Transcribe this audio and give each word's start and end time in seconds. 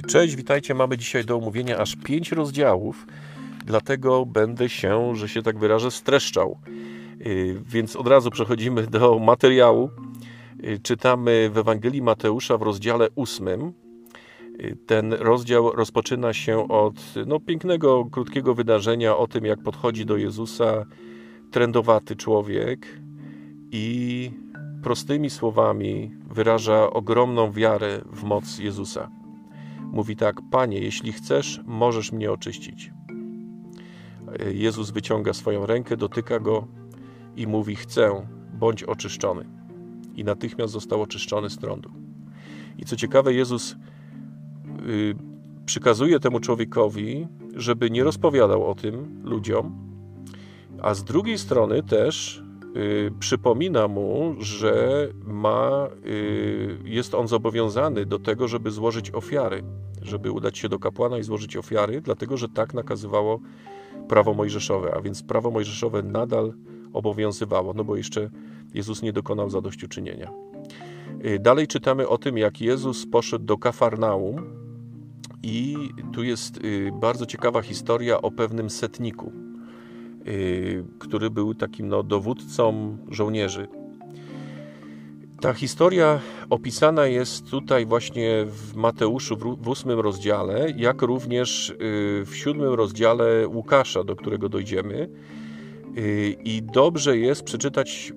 Cześć, 0.00 0.36
witajcie. 0.36 0.74
Mamy 0.74 0.98
dzisiaj 0.98 1.24
do 1.24 1.36
omówienia 1.36 1.78
aż 1.78 1.96
pięć 1.96 2.32
rozdziałów, 2.32 3.06
dlatego 3.66 4.26
będę 4.26 4.68
się, 4.68 5.16
że 5.16 5.28
się 5.28 5.42
tak 5.42 5.58
wyrażę, 5.58 5.90
streszczał. 5.90 6.58
Y, 7.26 7.62
więc 7.66 7.96
od 7.96 8.06
razu 8.06 8.30
przechodzimy 8.30 8.86
do 8.86 9.18
materiału. 9.18 9.90
Y, 10.64 10.78
czytamy 10.82 11.50
w 11.52 11.58
Ewangelii 11.58 12.02
Mateusza 12.02 12.58
w 12.58 12.62
rozdziale 12.62 13.08
ósmym. 13.14 13.72
Y, 14.60 14.76
ten 14.86 15.12
rozdział 15.12 15.70
rozpoczyna 15.70 16.32
się 16.32 16.68
od 16.68 16.94
no, 17.26 17.40
pięknego, 17.40 18.04
krótkiego 18.04 18.54
wydarzenia 18.54 19.16
o 19.16 19.26
tym, 19.26 19.44
jak 19.44 19.62
podchodzi 19.62 20.06
do 20.06 20.16
Jezusa 20.16 20.84
trendowaty 21.50 22.16
człowiek 22.16 22.86
i 23.72 24.30
prostymi 24.82 25.30
słowami 25.30 26.14
wyraża 26.30 26.90
ogromną 26.90 27.52
wiarę 27.52 28.00
w 28.12 28.22
moc 28.22 28.58
Jezusa. 28.58 29.21
Mówi 29.92 30.16
tak: 30.16 30.40
Panie, 30.50 30.78
jeśli 30.78 31.12
chcesz, 31.12 31.60
możesz 31.66 32.12
mnie 32.12 32.32
oczyścić. 32.32 32.92
Jezus 34.52 34.90
wyciąga 34.90 35.32
swoją 35.32 35.66
rękę, 35.66 35.96
dotyka 35.96 36.40
go 36.40 36.66
i 37.36 37.46
mówi: 37.46 37.76
Chcę, 37.76 38.26
bądź 38.54 38.82
oczyszczony. 38.82 39.44
I 40.14 40.24
natychmiast 40.24 40.72
został 40.72 41.02
oczyszczony 41.02 41.50
z 41.50 41.58
trądu. 41.58 41.90
I 42.78 42.84
co 42.84 42.96
ciekawe, 42.96 43.34
Jezus 43.34 43.76
yy, 44.86 45.14
przykazuje 45.66 46.20
temu 46.20 46.40
człowiekowi, 46.40 47.26
żeby 47.54 47.90
nie 47.90 48.04
rozpowiadał 48.04 48.66
o 48.66 48.74
tym 48.74 49.20
ludziom, 49.24 49.92
a 50.82 50.94
z 50.94 51.04
drugiej 51.04 51.38
strony 51.38 51.82
też 51.82 52.41
Y, 52.41 52.41
przypomina 53.18 53.88
mu, 53.88 54.34
że 54.38 55.08
ma, 55.24 55.88
y, 56.06 56.78
jest 56.84 57.14
on 57.14 57.28
zobowiązany 57.28 58.06
do 58.06 58.18
tego, 58.18 58.48
żeby 58.48 58.70
złożyć 58.70 59.10
ofiary, 59.10 59.62
żeby 60.02 60.32
udać 60.32 60.58
się 60.58 60.68
do 60.68 60.78
kapłana 60.78 61.18
i 61.18 61.22
złożyć 61.22 61.56
ofiary, 61.56 62.00
dlatego 62.00 62.36
że 62.36 62.48
tak 62.48 62.74
nakazywało 62.74 63.40
prawo 64.08 64.34
mojżeszowe, 64.34 64.94
a 64.94 65.00
więc 65.00 65.22
prawo 65.22 65.50
mojżeszowe 65.50 66.02
nadal 66.02 66.52
obowiązywało, 66.92 67.74
no 67.74 67.84
bo 67.84 67.96
jeszcze 67.96 68.30
Jezus 68.74 69.02
nie 69.02 69.12
dokonał 69.12 69.50
zadośćuczynienia. 69.50 70.30
Y, 71.24 71.38
dalej 71.38 71.66
czytamy 71.66 72.08
o 72.08 72.18
tym, 72.18 72.38
jak 72.38 72.60
Jezus 72.60 73.06
poszedł 73.06 73.44
do 73.44 73.58
Kafarnaum 73.58 74.62
i 75.42 75.76
tu 76.12 76.22
jest 76.22 76.60
bardzo 77.00 77.26
ciekawa 77.26 77.62
historia 77.62 78.22
o 78.22 78.30
pewnym 78.30 78.70
setniku. 78.70 79.41
Y, 80.26 80.84
który 80.98 81.30
był 81.30 81.54
takim 81.54 81.88
no, 81.88 82.02
dowódcą 82.02 82.96
żołnierzy. 83.10 83.68
Ta 85.40 85.52
historia 85.52 86.20
opisana 86.50 87.06
jest 87.06 87.50
tutaj 87.50 87.86
właśnie 87.86 88.44
w 88.46 88.74
Mateuszu 88.74 89.36
w 89.60 89.68
ósmym 89.68 90.00
rozdziale, 90.00 90.66
jak 90.76 91.02
również 91.02 91.70
y, 91.70 91.74
w 92.26 92.30
siódmym 92.34 92.74
rozdziale 92.74 93.48
Łukasza, 93.48 94.04
do 94.04 94.16
którego 94.16 94.48
dojdziemy. 94.48 95.08
Y, 95.98 96.36
I 96.44 96.62
dobrze 96.62 97.18
jest 97.18 97.42
przeczytać 97.42 98.12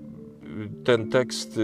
ten 0.83 1.09
tekst 1.09 1.59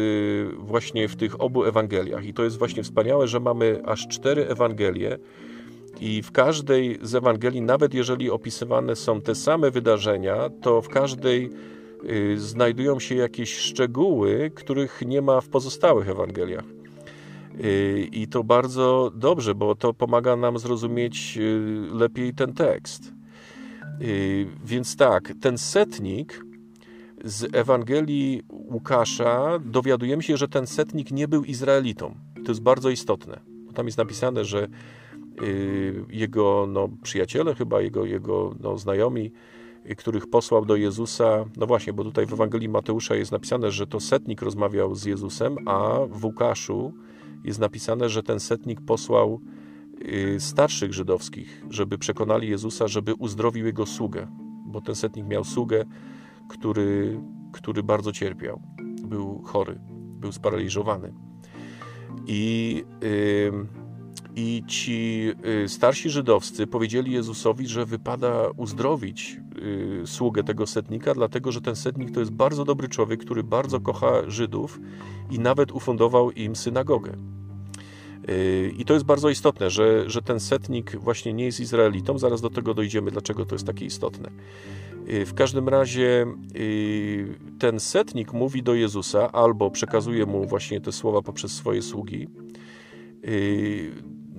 właśnie 0.58 1.08
w 1.08 1.16
tych 1.16 1.42
obu 1.42 1.64
Ewangeliach. 1.64 2.26
I 2.26 2.34
to 2.34 2.44
jest 2.44 2.58
właśnie 2.58 2.84
wspaniałe, 2.84 3.28
że 3.28 3.40
mamy 3.40 3.82
aż 3.86 4.08
cztery 4.08 4.48
Ewangelie, 4.48 5.18
i 6.00 6.22
w 6.22 6.32
każdej 6.32 7.00
z 7.02 7.16
Ewangelii, 7.16 7.62
nawet 7.62 7.94
jeżeli 7.94 8.30
opisywane 8.30 8.96
są 8.96 9.22
te 9.22 9.36
same 9.36 9.72
wydarzenia, 9.72 10.50
to 10.62 10.82
w 10.82 10.90
każdej 10.90 11.50
y, 12.10 12.40
znajdują 12.40 13.00
się 13.00 13.16
jakieś 13.16 13.58
szczegóły, 13.58 14.52
których 14.56 15.02
nie 15.06 15.22
ma 15.22 15.42
w 15.42 15.50
pozostałych 15.50 16.10
Ewangeliach. 16.10 16.66
Y, 17.64 18.10
I 18.12 18.28
to 18.28 18.44
bardzo 18.44 19.12
dobrze, 19.16 19.56
bo 19.56 19.76
to 19.76 19.94
pomaga 19.94 20.36
nam 20.36 20.60
zrozumieć 20.60 21.38
y, 21.38 21.96
lepiej 21.96 22.34
ten 22.34 22.54
tekst. 22.54 23.14
Więc 24.66 24.96
tak, 24.96 25.34
ten 25.42 25.58
setnik 25.58 26.46
z 27.24 27.56
Ewangelii 27.56 28.42
Łukasza 28.50 29.60
dowiadujemy 29.66 30.24
się, 30.24 30.38
że 30.38 30.48
ten 30.48 30.68
setnik 30.68 31.12
nie 31.12 31.28
był 31.28 31.44
Izraelitą. 31.44 32.16
To 32.46 32.52
jest 32.52 32.62
bardzo 32.62 32.90
istotne. 32.90 33.40
Tam 33.74 33.86
jest 33.86 33.98
napisane, 33.98 34.46
że 34.46 34.68
jego 36.10 36.68
no, 36.70 36.90
przyjaciele, 37.04 37.56
chyba 37.56 37.82
jego, 37.82 38.06
jego 38.06 38.56
no, 38.60 38.78
znajomi, 38.78 39.32
y, 39.90 39.96
których 39.96 40.28
posłał 40.28 40.66
do 40.66 40.76
Jezusa. 40.76 41.46
No 41.58 41.68
właśnie, 41.68 41.94
bo 41.94 42.04
tutaj 42.04 42.26
w 42.26 42.34
Ewangelii 42.34 42.70
Mateusza 42.70 43.16
jest 43.16 43.32
napisane, 43.32 43.72
że 43.72 43.88
to 43.88 44.00
setnik 44.00 44.42
rozmawiał 44.42 44.96
z 44.96 45.06
Jezusem, 45.06 45.56
a 45.66 46.00
w 46.10 46.26
Łukaszu 46.26 46.94
jest 47.44 47.60
napisane, 47.60 48.10
że 48.10 48.24
ten 48.24 48.40
setnik 48.40 48.82
posłał 48.82 49.42
y, 50.02 50.40
starszych 50.40 50.94
żydowskich, 50.94 51.66
żeby 51.70 51.98
przekonali 51.98 52.50
Jezusa, 52.50 52.88
żeby 52.88 53.14
uzdrowił 53.14 53.66
jego 53.66 53.86
sługę, 53.86 54.28
bo 54.66 54.82
ten 54.82 54.96
setnik 54.96 55.28
miał 55.28 55.44
sługę, 55.44 55.86
który, 56.50 57.22
który 57.52 57.84
bardzo 57.84 58.12
cierpiał. 58.12 58.62
Był 59.08 59.42
chory, 59.42 59.80
był 60.20 60.32
sparaliżowany. 60.32 61.14
I 62.28 62.84
yy, 63.02 63.68
i 64.36 64.64
ci 64.68 65.32
y, 65.64 65.70
starsi 65.70 66.10
żydowscy 66.10 66.68
powiedzieli 66.68 67.12
Jezusowi, 67.12 67.68
że 67.68 67.86
wypada 67.86 68.50
uzdrowić 68.58 69.38
y, 70.04 70.08
sługę 70.08 70.44
tego 70.44 70.68
setnika, 70.68 71.14
dlatego 71.14 71.52
że 71.52 71.62
ten 71.62 71.76
setnik 71.76 72.12
to 72.12 72.20
jest 72.20 72.32
bardzo 72.32 72.66
dobry 72.66 72.90
człowiek, 72.90 73.20
który 73.20 73.44
bardzo 73.44 73.80
kocha 73.80 74.12
Żydów 74.28 74.80
i 75.32 75.40
nawet 75.40 75.72
ufundował 75.72 76.32
im 76.32 76.56
synagogę. 76.56 77.18
Y, 78.30 78.74
I 78.78 78.86
to 78.86 78.94
jest 78.94 79.06
bardzo 79.06 79.30
istotne, 79.30 79.70
że, 79.70 80.10
że 80.10 80.22
ten 80.22 80.40
setnik 80.40 80.96
właśnie 80.96 81.34
nie 81.34 81.46
jest 81.46 81.60
Izraelitą. 81.60 82.18
Zaraz 82.18 82.42
do 82.42 82.50
tego 82.50 82.74
dojdziemy, 82.74 83.12
dlaczego 83.12 83.46
to 83.46 83.56
jest 83.56 83.68
takie 83.68 83.86
istotne. 83.86 84.30
W 85.26 85.34
każdym 85.34 85.70
razie 85.70 86.26
ten 87.60 87.80
setnik 87.80 88.34
mówi 88.34 88.64
do 88.64 88.74
Jezusa 88.74 89.32
albo 89.32 89.72
przekazuje 89.72 90.26
mu 90.26 90.46
właśnie 90.48 90.82
te 90.82 90.92
słowa 90.92 91.22
poprzez 91.22 91.52
swoje 91.52 91.82
sługi 91.82 92.28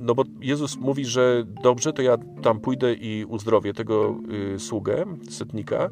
no 0.02 0.14
bo 0.14 0.24
Jezus 0.40 0.76
mówi, 0.76 1.04
że 1.04 1.44
dobrze, 1.62 1.92
to 1.92 2.02
ja 2.02 2.16
tam 2.42 2.60
pójdę 2.60 2.94
i 2.94 3.24
uzdrowię 3.24 3.72
tego 3.72 4.16
y, 4.54 4.58
sługę, 4.58 5.04
setnika. 5.30 5.90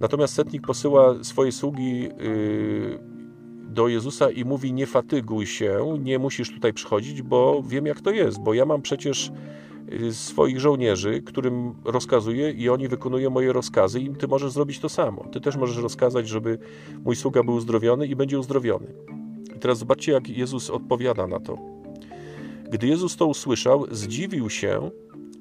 Natomiast 0.00 0.34
setnik 0.34 0.66
posyła 0.66 1.24
swoje 1.24 1.52
sługi 1.52 2.08
y, 2.20 2.98
do 3.68 3.88
Jezusa 3.88 4.30
i 4.30 4.44
mówi: 4.44 4.72
Nie 4.72 4.86
fatyguj 4.86 5.46
się, 5.46 5.98
nie 6.00 6.18
musisz 6.18 6.54
tutaj 6.54 6.72
przychodzić, 6.72 7.22
bo 7.22 7.62
wiem, 7.66 7.86
jak 7.86 8.00
to 8.00 8.10
jest, 8.10 8.40
bo 8.40 8.54
ja 8.54 8.64
mam 8.64 8.82
przecież 8.82 9.32
y, 9.92 10.14
swoich 10.14 10.60
żołnierzy, 10.60 11.22
którym 11.22 11.74
rozkazuję 11.84 12.50
i 12.50 12.68
oni 12.68 12.88
wykonują 12.88 13.30
moje 13.30 13.52
rozkazy 13.52 14.00
i 14.00 14.10
ty 14.10 14.28
możesz 14.28 14.52
zrobić 14.52 14.78
to 14.78 14.88
samo. 14.88 15.24
Ty 15.32 15.40
też 15.40 15.56
możesz 15.56 15.76
rozkazać, 15.76 16.28
żeby 16.28 16.58
mój 17.04 17.16
sługa 17.16 17.42
był 17.42 17.54
uzdrowiony 17.54 18.06
i 18.06 18.16
będzie 18.16 18.38
uzdrowiony. 18.38 18.86
I 19.56 19.58
teraz 19.58 19.78
zobaczcie, 19.78 20.12
jak 20.12 20.28
Jezus 20.28 20.70
odpowiada 20.70 21.26
na 21.26 21.40
to. 21.40 21.79
Gdy 22.70 22.86
Jezus 22.86 23.16
to 23.16 23.26
usłyszał, 23.26 23.86
zdziwił 23.90 24.50
się 24.50 24.90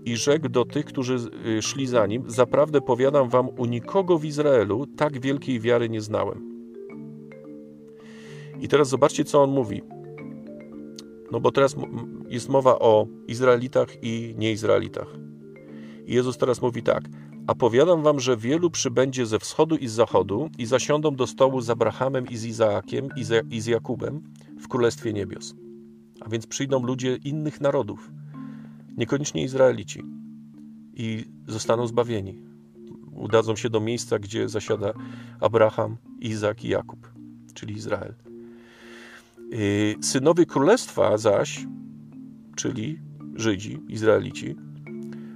i 0.06 0.18
rzekł 0.18 0.50
do 0.50 0.66
tych, 0.66 0.86
którzy 0.86 1.18
y, 1.58 1.62
szli 1.62 1.88
za 1.88 2.08
nim: 2.08 2.24
Zaprawdę 2.28 2.82
powiadam 2.82 3.30
wam, 3.30 3.50
u 3.50 3.66
nikogo 3.66 4.18
w 4.18 4.26
Izraelu 4.26 4.86
tak 4.98 5.20
wielkiej 5.20 5.60
wiary 5.60 5.90
nie 5.90 6.02
znałem. 6.02 6.50
I 8.62 8.68
teraz 8.68 8.90
zobaczcie, 8.90 9.24
co 9.26 9.44
on 9.44 9.52
mówi. 9.52 9.82
No 11.32 11.40
bo 11.40 11.52
teraz 11.52 11.76
jest 12.30 12.50
mowa 12.50 12.80
o 12.80 13.08
Izraelitach 13.28 14.04
i 14.04 14.36
nieizraelitach. 14.38 15.08
I 16.06 16.14
Jezus 16.14 16.38
teraz 16.38 16.62
mówi 16.62 16.84
tak: 16.84 17.04
A 17.48 17.56
powiadam 17.56 18.04
wam, 18.04 18.20
że 18.20 18.38
wielu 18.38 18.70
przybędzie 18.70 19.26
ze 19.26 19.40
wschodu 19.40 19.76
i 19.76 19.88
z 19.88 19.92
zachodu 19.92 20.50
i 20.58 20.66
zasiądą 20.66 21.16
do 21.16 21.28
stołu 21.28 21.62
z 21.62 21.70
Abrahamem 21.70 22.28
i 22.30 22.38
z 22.38 22.46
Izaakiem 22.46 23.10
i 23.52 23.62
z 23.62 23.66
Jakubem 23.66 24.22
w 24.60 24.68
Królestwie 24.68 25.14
Niebios. 25.14 25.56
A 26.22 26.30
więc 26.30 26.48
przyjdą 26.48 26.84
ludzie 26.84 27.16
innych 27.16 27.62
narodów, 27.62 28.12
niekoniecznie 28.98 29.44
Izraelici, 29.44 30.04
i 31.00 31.26
zostaną 31.48 31.88
zbawieni. 31.88 32.42
Udadzą 33.12 33.56
się 33.56 33.70
do 33.70 33.80
miejsca, 33.80 34.20
gdzie 34.20 34.50
zasiada 34.50 34.94
Abraham, 35.40 35.98
Izak 36.20 36.66
i 36.66 36.70
Jakub, 36.70 37.14
czyli 37.54 37.76
Izrael. 37.76 38.14
Y, 39.54 39.96
synowie 40.02 40.46
królestwa 40.46 41.18
zaś, 41.18 41.66
czyli 42.56 43.00
Żydzi, 43.36 43.80
Izraelici, 43.88 44.56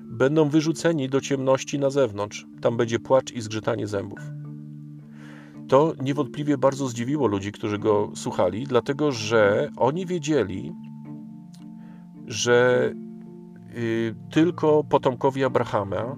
będą 0.04 0.50
wyrzuceni 0.50 1.10
do 1.10 1.22
ciemności 1.22 1.80
na 1.80 1.90
zewnątrz. 1.90 2.46
Tam 2.62 2.78
będzie 2.78 3.00
płacz 3.00 3.32
i 3.32 3.42
zgrzytanie 3.42 3.88
zębów. 3.88 4.20
To 5.74 5.94
niewątpliwie 6.02 6.58
bardzo 6.58 6.88
zdziwiło 6.88 7.28
ludzi, 7.28 7.52
którzy 7.52 7.80
go 7.80 8.12
słuchali, 8.16 8.64
dlatego 8.68 9.12
że 9.12 9.70
oni 9.78 10.06
wiedzieli, 10.06 10.74
że 12.28 12.92
y, 13.76 14.16
tylko 14.32 14.84
potomkowie 14.84 15.46
Abrahama 15.46 16.16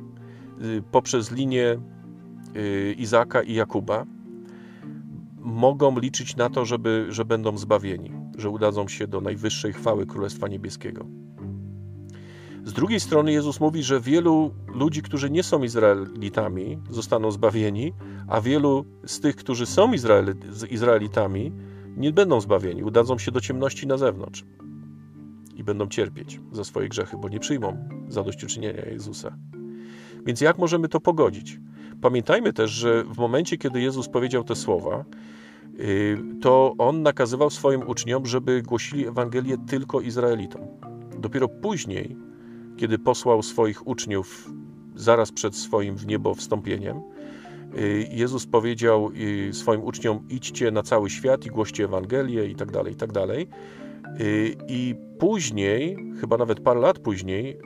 y, 0.61 0.83
poprzez 0.91 1.31
linię 1.31 1.79
y, 2.55 2.95
Izaka 2.97 3.43
i 3.43 3.53
Jakuba 3.53 4.05
mogą 5.37 5.99
liczyć 5.99 6.35
na 6.35 6.49
to, 6.49 6.65
żeby, 6.65 7.05
że 7.09 7.25
będą 7.25 7.57
zbawieni, 7.57 8.11
że 8.37 8.49
udadzą 8.49 8.87
się 8.87 9.07
do 9.07 9.21
najwyższej 9.21 9.73
chwały 9.73 10.05
Królestwa 10.05 10.47
Niebieskiego. 10.47 11.05
Z 12.65 12.73
drugiej 12.73 12.99
strony 12.99 13.31
Jezus 13.31 13.59
mówi, 13.59 13.83
że 13.83 14.01
wielu 14.01 14.51
ludzi, 14.67 15.01
którzy 15.01 15.29
nie 15.29 15.43
są 15.43 15.63
Izraelitami, 15.63 16.79
zostaną 16.89 17.31
zbawieni, 17.31 17.93
a 18.27 18.41
wielu 18.41 18.85
z 19.05 19.19
tych, 19.19 19.35
którzy 19.35 19.65
są 19.65 19.91
Izraelitami, 20.69 21.51
nie 21.97 22.11
będą 22.11 22.41
zbawieni, 22.41 22.83
udadzą 22.83 23.17
się 23.17 23.31
do 23.31 23.41
ciemności 23.41 23.87
na 23.87 23.97
zewnątrz 23.97 24.45
i 25.55 25.63
będą 25.63 25.87
cierpieć 25.87 26.39
za 26.51 26.63
swoje 26.63 26.89
grzechy, 26.89 27.17
bo 27.17 27.29
nie 27.29 27.39
przyjmą 27.39 27.89
zadośćuczynienia 28.09 28.85
Jezusa. 28.85 29.37
Więc 30.25 30.41
jak 30.41 30.57
możemy 30.57 30.87
to 30.87 30.99
pogodzić? 30.99 31.59
Pamiętajmy 32.01 32.53
też, 32.53 32.71
że 32.71 33.03
w 33.03 33.17
momencie, 33.17 33.57
kiedy 33.57 33.81
Jezus 33.81 34.09
powiedział 34.09 34.43
te 34.43 34.55
słowa, 34.55 35.05
y, 35.79 36.17
to 36.41 36.75
on 36.77 37.01
nakazywał 37.01 37.49
swoim 37.49 37.87
uczniom, 37.87 38.25
żeby 38.25 38.61
głosili 38.61 39.07
Ewangelię 39.07 39.57
tylko 39.67 40.01
Izraelitom. 40.01 40.61
Dopiero 41.19 41.47
później, 41.47 42.17
kiedy 42.77 42.99
posłał 42.99 43.43
swoich 43.43 43.87
uczniów 43.87 44.51
zaraz 44.95 45.31
przed 45.31 45.55
swoim 45.55 45.95
w 45.95 46.07
niebo 46.07 46.35
wstąpieniem, 46.35 47.01
y, 47.77 48.07
Jezus 48.11 48.45
powiedział 48.45 49.11
y, 49.49 49.53
swoim 49.53 49.83
uczniom: 49.83 50.19
idźcie 50.29 50.71
na 50.71 50.83
cały 50.83 51.09
świat 51.09 51.45
i 51.45 51.49
głoście 51.49 51.83
Ewangelię 51.83 52.47
i 52.47 52.55
tak 52.55 52.71
dalej, 52.71 52.93
i 52.93 52.95
tak 52.95 53.11
dalej. 53.11 53.47
I 54.67 54.95
później, 55.19 55.97
chyba 56.21 56.37
nawet 56.37 56.59
parę 56.59 56.79
lat 56.79 56.99
później, 56.99 57.57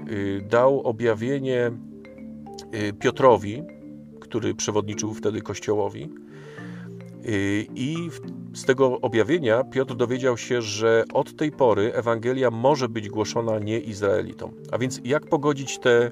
dał 0.50 0.81
objawienie 0.81 1.71
Piotrowi, 3.00 3.63
który 4.19 4.55
przewodniczył 4.55 5.13
wtedy 5.13 5.41
Kościołowi. 5.41 6.09
Y, 7.25 7.68
I 7.75 8.10
z 8.54 8.66
tego 8.66 9.01
objawienia 9.01 9.63
Piotr 9.63 9.95
dowiedział 9.95 10.38
się, 10.38 10.62
że 10.62 11.04
od 11.13 11.36
tej 11.36 11.51
pory 11.51 11.94
Ewangelia 11.94 12.51
może 12.51 12.89
być 12.89 13.10
głoszona 13.10 13.60
nie 13.60 13.80
Izraelitom. 13.80 14.51
A 14.71 14.77
więc 14.77 15.01
jak 15.04 15.25
pogodzić 15.25 15.80
te 15.80 16.12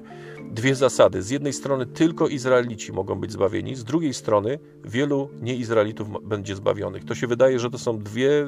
dwie 0.50 0.74
zasady? 0.74 1.22
Z 1.22 1.30
jednej 1.30 1.52
strony 1.52 1.86
tylko 1.86 2.28
Izraelici 2.28 2.92
mogą 2.92 3.14
być 3.14 3.32
zbawieni, 3.32 3.74
z 3.74 3.84
drugiej 3.84 4.14
strony 4.14 4.58
wielu 4.84 5.28
nieizraelitów 5.40 6.08
będzie 6.28 6.56
zbawionych. 6.56 7.04
To 7.04 7.14
się 7.14 7.26
wydaje, 7.26 7.58
że 7.58 7.70
to 7.70 7.78
są 7.78 7.98
dwie, 7.98 8.46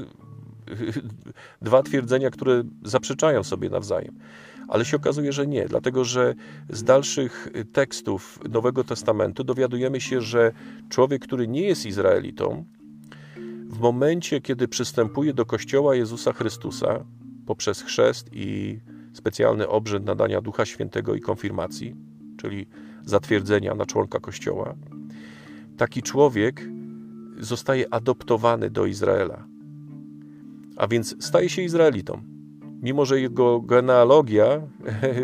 dwa 1.63 1.83
twierdzenia, 1.83 2.31
które 2.31 2.63
zaprzeczają 2.85 3.45
sobie 3.45 3.71
nawzajem. 3.71 4.15
Ale 4.69 4.85
się 4.85 4.97
okazuje, 4.97 5.33
że 5.33 5.47
nie, 5.47 5.69
dlatego 5.69 6.05
że 6.05 6.35
z 6.69 6.85
dalszych 6.85 7.49
tekstów 7.73 8.39
Nowego 8.51 8.85
Testamentu 8.85 9.45
dowiadujemy 9.45 10.01
się, 10.01 10.21
że 10.21 10.53
człowiek, 10.89 11.23
który 11.23 11.49
nie 11.49 11.63
jest 11.63 11.87
Izraelitą, 11.87 12.65
w 13.71 13.79
momencie, 13.79 14.41
kiedy 14.41 14.69
przystępuje 14.69 15.35
do 15.35 15.47
Kościoła 15.47 15.95
Jezusa 15.95 16.33
Chrystusa 16.33 17.05
poprzez 17.47 17.83
chrzest 17.83 18.31
i 18.33 18.81
specjalny 19.13 19.69
obrzęd 19.69 20.07
nadania 20.07 20.41
Ducha 20.41 20.65
Świętego 20.65 21.15
i 21.15 21.21
konfirmacji, 21.21 21.97
czyli 22.37 22.67
zatwierdzenia 23.05 23.75
na 23.75 23.87
członka 23.87 24.21
Kościoła, 24.21 24.75
taki 25.77 26.03
człowiek 26.03 26.63
zostaje 27.39 27.95
adoptowany 27.95 28.71
do 28.71 28.87
Izraela, 28.87 29.50
a 30.81 30.89
więc 30.89 31.25
staje 31.25 31.49
się 31.49 31.63
Izraelitą 31.63 32.41
mimo 32.83 33.05
że 33.05 33.21
jego 33.21 33.61
genealogia 33.61 34.61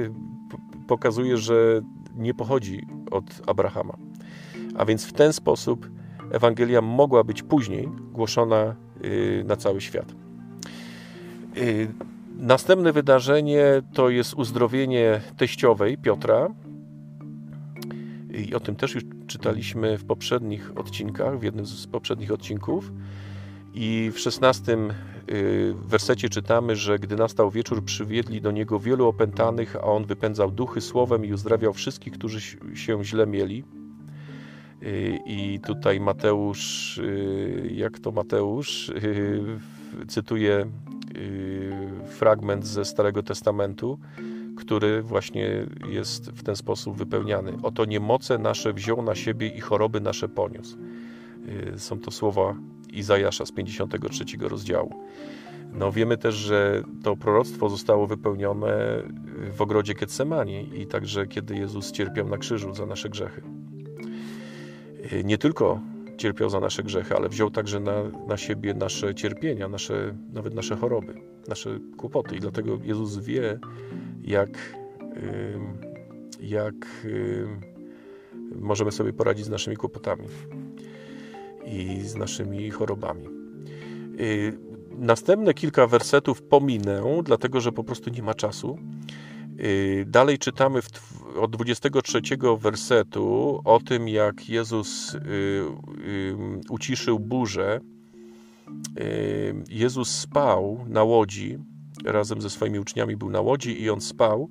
pokazuje, 0.89 1.37
że 1.37 1.81
nie 2.17 2.35
pochodzi 2.35 2.87
od 3.11 3.25
Abrahama. 3.47 3.97
A 4.77 4.85
więc 4.85 5.05
w 5.05 5.13
ten 5.13 5.33
sposób 5.33 5.91
Ewangelia 6.31 6.83
mogła 6.83 7.25
być 7.25 7.43
później 7.43 7.89
głoszona 8.13 8.75
y, 9.05 9.45
na 9.47 9.57
cały 9.57 9.81
świat. 9.81 10.15
Y, 11.57 11.89
następne 12.39 12.93
wydarzenie 12.93 13.65
to 13.93 14.11
jest 14.11 14.35
uzdrowienie 14.35 15.21
teściowej 15.37 15.99
Piotra. 15.99 16.49
I 18.35 18.55
o 18.55 18.61
tym 18.61 18.77
też 18.77 18.95
już 18.95 19.05
czytaliśmy 19.27 19.99
w 19.99 20.05
poprzednich 20.05 20.73
odcinkach, 20.79 21.39
w 21.39 21.43
jednym 21.43 21.67
z 21.67 21.87
poprzednich 21.87 22.33
odcinków. 22.33 22.93
I 23.79 24.11
w 24.15 24.19
szesnastym 24.19 24.93
y, 25.31 25.75
wersecie 25.87 26.29
czytamy, 26.29 26.77
że 26.77 26.99
gdy 26.99 27.17
nastał 27.17 27.51
wieczór, 27.51 27.85
przywiedli 27.85 28.41
do 28.41 28.51
niego 28.51 28.81
wielu 28.81 29.09
opętanych, 29.09 29.77
a 29.77 29.83
on 29.83 30.05
wypędzał 30.05 30.51
duchy 30.51 30.81
słowem 30.81 31.25
i 31.25 31.33
uzdrawiał 31.33 31.73
wszystkich, 31.73 32.13
którzy 32.13 32.41
się 32.75 33.05
źle 33.05 33.27
mieli. 33.27 33.65
Y, 34.83 35.19
I 35.27 35.61
tutaj 35.67 36.01
Mateusz, 36.01 36.99
y, 36.99 37.71
jak 37.75 37.99
to 37.99 38.13
Mateusz, 38.13 38.93
cytuje 40.09 40.67
fragment 42.09 42.67
ze 42.67 42.85
Starego 42.85 43.23
Testamentu, 43.23 43.99
który 44.57 45.03
właśnie 45.03 45.67
jest 45.89 46.31
w 46.31 46.43
ten 46.43 46.57
sposób 46.57 46.97
wypełniany. 46.97 47.53
Oto 47.63 47.85
niemoce 47.85 48.39
nasze 48.39 48.73
wziął 48.73 49.03
na 49.03 49.15
siebie 49.15 49.49
i 49.49 49.61
choroby 49.61 50.01
nasze 50.01 50.29
poniósł. 50.29 50.77
Są 51.77 51.99
to 51.99 52.11
słowa 52.11 52.55
Izajasza 52.97 53.47
z 53.47 53.53
53 53.53 54.25
rozdziału. 54.41 54.95
No, 55.73 55.93
wiemy 55.93 56.17
też, 56.17 56.35
że 56.35 56.83
to 57.03 57.17
proroctwo 57.17 57.69
zostało 57.69 58.07
wypełnione 58.07 59.03
w 59.57 59.63
ogrodzie 59.63 59.95
Getsemani 59.95 60.81
i 60.81 60.87
także 60.87 61.27
kiedy 61.27 61.57
Jezus 61.57 61.93
cierpiał 61.93 62.29
na 62.29 62.39
krzyżu 62.39 62.75
za 62.75 62.87
nasze 62.87 63.09
grzechy. 63.09 63.43
Nie 65.25 65.39
tylko 65.39 65.81
cierpiał 66.17 66.51
za 66.51 66.61
nasze 66.61 66.83
grzechy, 66.83 67.17
ale 67.17 67.29
wziął 67.29 67.51
także 67.51 67.81
na, 67.81 68.03
na 68.29 68.37
siebie 68.37 68.75
nasze 68.75 69.15
cierpienia, 69.15 69.69
nasze, 69.69 70.15
nawet 70.33 70.55
nasze 70.55 70.77
choroby, 70.77 71.15
nasze 71.49 71.79
kłopoty. 71.97 72.37
I 72.37 72.41
dlatego 72.41 72.79
Jezus 72.85 73.19
wie, 73.19 73.59
jak, 74.25 74.59
jak 76.41 76.75
możemy 78.57 78.93
sobie 78.93 79.13
poradzić 79.13 79.47
z 79.47 79.51
naszymi 79.51 79.77
kłopotami 79.77 80.25
i 81.67 82.01
z 82.05 82.15
naszymi 82.15 82.71
chorobami. 82.71 83.27
Y, 84.21 84.59
następne 84.91 85.55
kilka 85.55 85.87
wersetów 85.87 86.43
pominę, 86.43 87.03
dlatego 87.25 87.61
że 87.61 87.73
po 87.73 87.85
prostu 87.85 88.11
nie 88.11 88.23
ma 88.23 88.35
czasu. 88.35 88.79
Y, 89.61 90.05
dalej 90.09 90.39
czytamy 90.39 90.83
w, 90.83 90.89
od 91.41 91.51
23 91.51 92.21
wersetu 92.61 93.61
o 93.65 93.81
tym, 93.81 94.09
jak 94.09 94.49
Jezus 94.49 95.15
y, 95.15 95.19
uciszył 96.71 97.19
burzę. 97.19 97.81
Jezus 99.71 100.11
spał 100.11 100.85
na 100.89 101.03
łodzi, 101.03 101.59
razem 102.05 102.41
ze 102.41 102.51
swoimi 102.51 102.79
uczniami 102.79 103.17
był 103.17 103.31
na 103.31 103.41
łodzi 103.41 103.83
i 103.83 103.91
on 103.91 104.01
spał. 104.01 104.49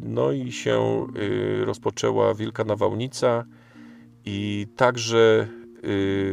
No 0.00 0.32
i 0.32 0.52
się 0.52 1.06
rozpoczęła 1.64 2.34
wielka 2.34 2.64
nawałnica 2.64 3.44
i 4.24 4.66
także 4.76 5.48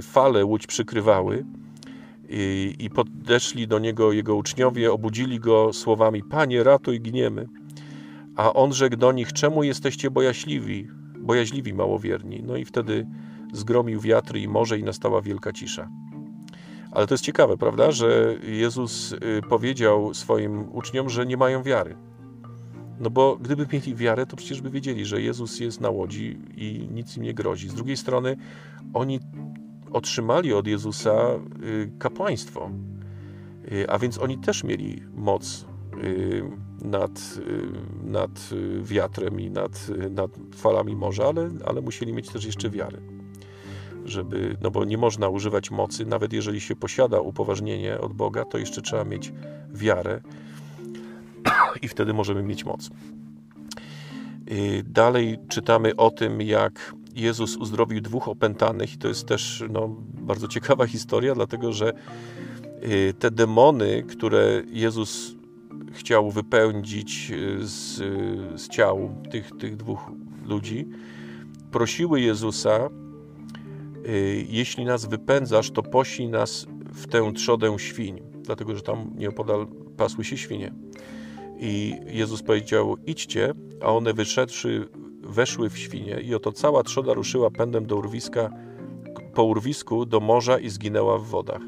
fale 0.02 0.46
łódź 0.46 0.68
przykrywały 0.68 1.46
i, 2.30 2.76
i 2.80 2.90
podeszli 2.90 3.68
do 3.68 3.80
niego 3.80 4.12
jego 4.12 4.36
uczniowie, 4.36 4.94
obudzili 4.94 5.40
go 5.40 5.74
słowami: 5.74 6.24
Panie, 6.24 6.64
ratuj, 6.64 7.02
gniemy. 7.02 7.48
A 8.36 8.54
on 8.54 8.74
rzekł 8.74 8.96
do 8.96 9.12
nich: 9.12 9.34
Czemu 9.34 9.64
jesteście 9.64 10.12
bojaźliwi, 10.12 10.88
bojaźliwi 11.20 11.74
małowierni? 11.74 12.44
No 12.44 12.58
i 12.58 12.66
wtedy 12.66 13.08
zgromił 13.54 14.00
wiatry 14.00 14.40
i 14.40 14.48
morze 14.48 14.80
i 14.80 14.84
nastała 14.84 15.22
wielka 15.22 15.54
cisza. 15.54 15.90
Ale 16.92 17.08
to 17.08 17.14
jest 17.14 17.24
ciekawe, 17.24 17.58
prawda, 17.58 17.92
że 17.92 18.36
Jezus 18.44 19.12
y, 19.12 19.18
powiedział 19.50 20.14
swoim 20.14 20.66
uczniom, 20.72 21.10
że 21.10 21.26
nie 21.26 21.38
mają 21.38 21.64
wiary. 21.64 21.96
No 23.00 23.10
bo 23.10 23.38
gdyby 23.42 23.68
mieli 23.74 23.96
wiarę, 23.96 24.26
to 24.26 24.36
przecież 24.38 24.62
by 24.62 24.70
wiedzieli, 24.70 25.06
że 25.06 25.22
Jezus 25.22 25.60
jest 25.60 25.82
na 25.82 25.90
łodzi 25.90 26.40
i 26.58 26.88
nic 26.92 27.18
im 27.18 27.24
nie 27.24 27.34
grozi. 27.34 27.70
Z 27.70 27.74
drugiej 27.74 27.98
strony, 27.98 28.38
oni 28.94 29.20
otrzymali 29.92 30.54
od 30.54 30.68
Jezusa 30.68 31.16
y, 31.64 31.92
kapłaństwo, 32.00 32.72
y, 33.72 33.90
a 33.90 34.00
więc 34.00 34.18
oni 34.18 34.38
też 34.38 34.64
mieli 34.64 35.02
moc 35.14 35.66
y, 36.04 36.44
nad, 36.82 37.40
nad 38.04 38.50
wiatrem 38.82 39.40
i 39.40 39.52
nad, 39.52 39.88
nad 40.10 40.32
falami 40.56 40.96
morza, 40.96 41.28
ale, 41.28 41.50
ale 41.66 41.82
musieli 41.82 42.14
mieć 42.14 42.30
też 42.30 42.46
jeszcze 42.46 42.70
wiarę. 42.70 42.98
Żeby, 44.06 44.58
no 44.62 44.72
bo 44.72 44.86
nie 44.86 44.98
można 44.98 45.30
używać 45.30 45.72
mocy, 45.72 46.06
nawet 46.06 46.34
jeżeli 46.34 46.62
się 46.62 46.76
posiada 46.76 47.20
upoważnienie 47.20 48.00
od 48.00 48.14
Boga, 48.14 48.46
to 48.46 48.58
jeszcze 48.58 48.82
trzeba 48.82 49.04
mieć 49.04 49.34
wiarę 49.74 50.22
i 51.82 51.88
wtedy 51.88 52.14
możemy 52.14 52.44
mieć 52.44 52.66
moc. 52.66 52.90
Dalej 54.84 55.38
czytamy 55.50 55.96
o 55.96 56.12
tym, 56.12 56.42
jak 56.42 56.94
Jezus 57.16 57.58
uzdrowił 57.58 58.02
dwóch 58.02 58.28
opętanych, 58.28 58.94
i 58.94 58.98
to 58.98 59.08
jest 59.08 59.28
też 59.28 59.64
no, 59.70 59.96
bardzo 60.14 60.48
ciekawa 60.48 60.88
historia, 60.96 61.36
dlatego 61.36 61.74
że 61.74 61.94
y, 62.84 63.14
te 63.20 63.32
demony, 63.32 64.04
które 64.04 64.64
Jezus 64.68 65.36
chciał 65.92 66.32
wypędzić 66.32 67.32
y, 67.32 67.68
z, 67.68 67.96
z 68.62 68.68
ciał 68.68 69.16
tych, 69.32 69.52
tych 69.60 69.78
dwóch 69.78 70.12
ludzi, 70.46 70.88
prosiły 71.72 72.22
Jezusa, 72.22 72.90
y, 74.08 74.46
jeśli 74.50 74.86
nas 74.86 75.06
wypędzasz, 75.06 75.72
to 75.72 75.84
poślij 75.84 76.30
nas 76.30 76.68
w 76.94 77.08
tę 77.08 77.34
trzodę 77.36 77.80
świń, 77.80 78.22
dlatego 78.44 78.76
że 78.76 78.82
tam 78.82 79.12
nieopodal 79.16 79.68
pasły 79.98 80.24
się 80.24 80.38
świnie. 80.38 80.72
I 81.60 81.96
Jezus 82.08 82.44
powiedział: 82.44 82.98
Idźcie, 83.06 83.54
a 83.82 83.86
one 83.86 84.14
wyszedłszy, 84.14 84.88
weszły 85.22 85.70
w 85.70 85.78
świnie, 85.78 86.22
i 86.22 86.36
oto 86.36 86.52
cała 86.52 86.84
trzoda 86.84 87.14
ruszyła 87.14 87.52
pędem 87.52 87.86
do 87.86 87.96
urwiska, 87.96 88.50
po 89.34 89.44
urwisku 89.44 90.06
do 90.06 90.20
morza 90.20 90.60
i 90.60 90.70
zginęła 90.70 91.18
w 91.18 91.24
wodach. 91.24 91.62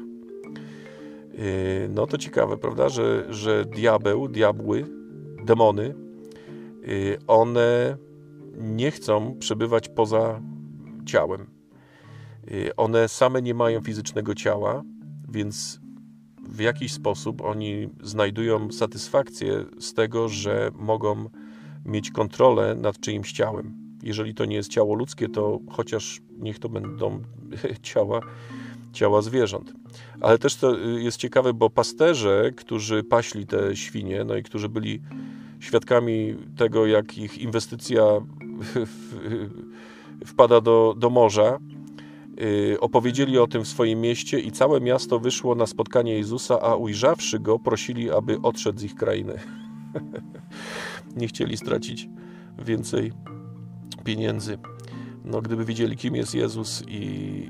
Y, 1.38 1.88
no 1.94 2.06
to 2.06 2.18
ciekawe, 2.18 2.56
prawda, 2.56 2.88
że, 2.88 3.26
że 3.30 3.64
diabeł, 3.64 4.28
diabły, 4.28 4.86
demony, 5.44 5.94
y, 6.88 7.18
one 7.26 7.96
nie 8.58 8.90
chcą 8.90 9.36
przebywać 9.38 9.88
poza 9.88 10.40
ciałem. 11.06 11.46
Y, 12.50 12.76
one 12.76 13.08
same 13.08 13.42
nie 13.42 13.54
mają 13.54 13.80
fizycznego 13.80 14.34
ciała, 14.34 14.82
więc 15.28 15.81
w 16.48 16.60
jakiś 16.60 16.92
sposób 16.92 17.40
oni 17.40 17.88
znajdują 18.02 18.72
satysfakcję 18.72 19.64
z 19.78 19.94
tego, 19.94 20.28
że 20.28 20.70
mogą 20.78 21.28
mieć 21.84 22.10
kontrolę 22.10 22.74
nad 22.74 23.00
czyimś 23.00 23.32
ciałem. 23.32 23.74
Jeżeli 24.02 24.34
to 24.34 24.44
nie 24.44 24.56
jest 24.56 24.68
ciało 24.68 24.94
ludzkie, 24.94 25.28
to 25.28 25.58
chociaż 25.70 26.20
niech 26.38 26.58
to 26.58 26.68
będą 26.68 27.22
ciała, 27.82 28.20
ciała 28.92 29.22
zwierząt. 29.22 29.72
Ale 30.20 30.38
też 30.38 30.56
to 30.56 30.78
jest 30.78 31.16
ciekawe, 31.16 31.54
bo 31.54 31.70
pasterze, 31.70 32.50
którzy 32.56 33.04
paśli 33.04 33.46
te 33.46 33.76
świnie, 33.76 34.24
no 34.24 34.36
i 34.36 34.42
którzy 34.42 34.68
byli 34.68 35.00
świadkami 35.60 36.36
tego, 36.56 36.86
jak 36.86 37.18
ich 37.18 37.38
inwestycja 37.38 38.02
wpada 40.26 40.60
do, 40.60 40.94
do 40.98 41.10
morza, 41.10 41.58
y, 41.58 41.71
opowiedzieli 42.80 43.38
o 43.38 43.46
tym 43.46 43.64
w 43.64 43.68
swoim 43.68 44.00
mieście 44.00 44.40
i 44.40 44.52
całe 44.52 44.80
miasto 44.80 45.18
wyszło 45.18 45.54
na 45.54 45.66
spotkanie 45.66 46.14
Jezusa, 46.14 46.60
a 46.60 46.74
ujrzawszy 46.74 47.38
go, 47.38 47.58
prosili, 47.58 48.10
aby 48.10 48.38
odszedł 48.42 48.78
z 48.78 48.82
ich 48.82 48.94
krainy. 48.94 49.38
Nie 51.16 51.28
chcieli 51.28 51.56
stracić 51.56 52.08
więcej 52.58 53.12
pieniędzy. 54.04 54.58
No, 55.24 55.42
gdyby 55.42 55.64
widzieli, 55.64 55.96
kim 55.96 56.16
jest 56.16 56.34
Jezus 56.34 56.82
i, 56.88 57.02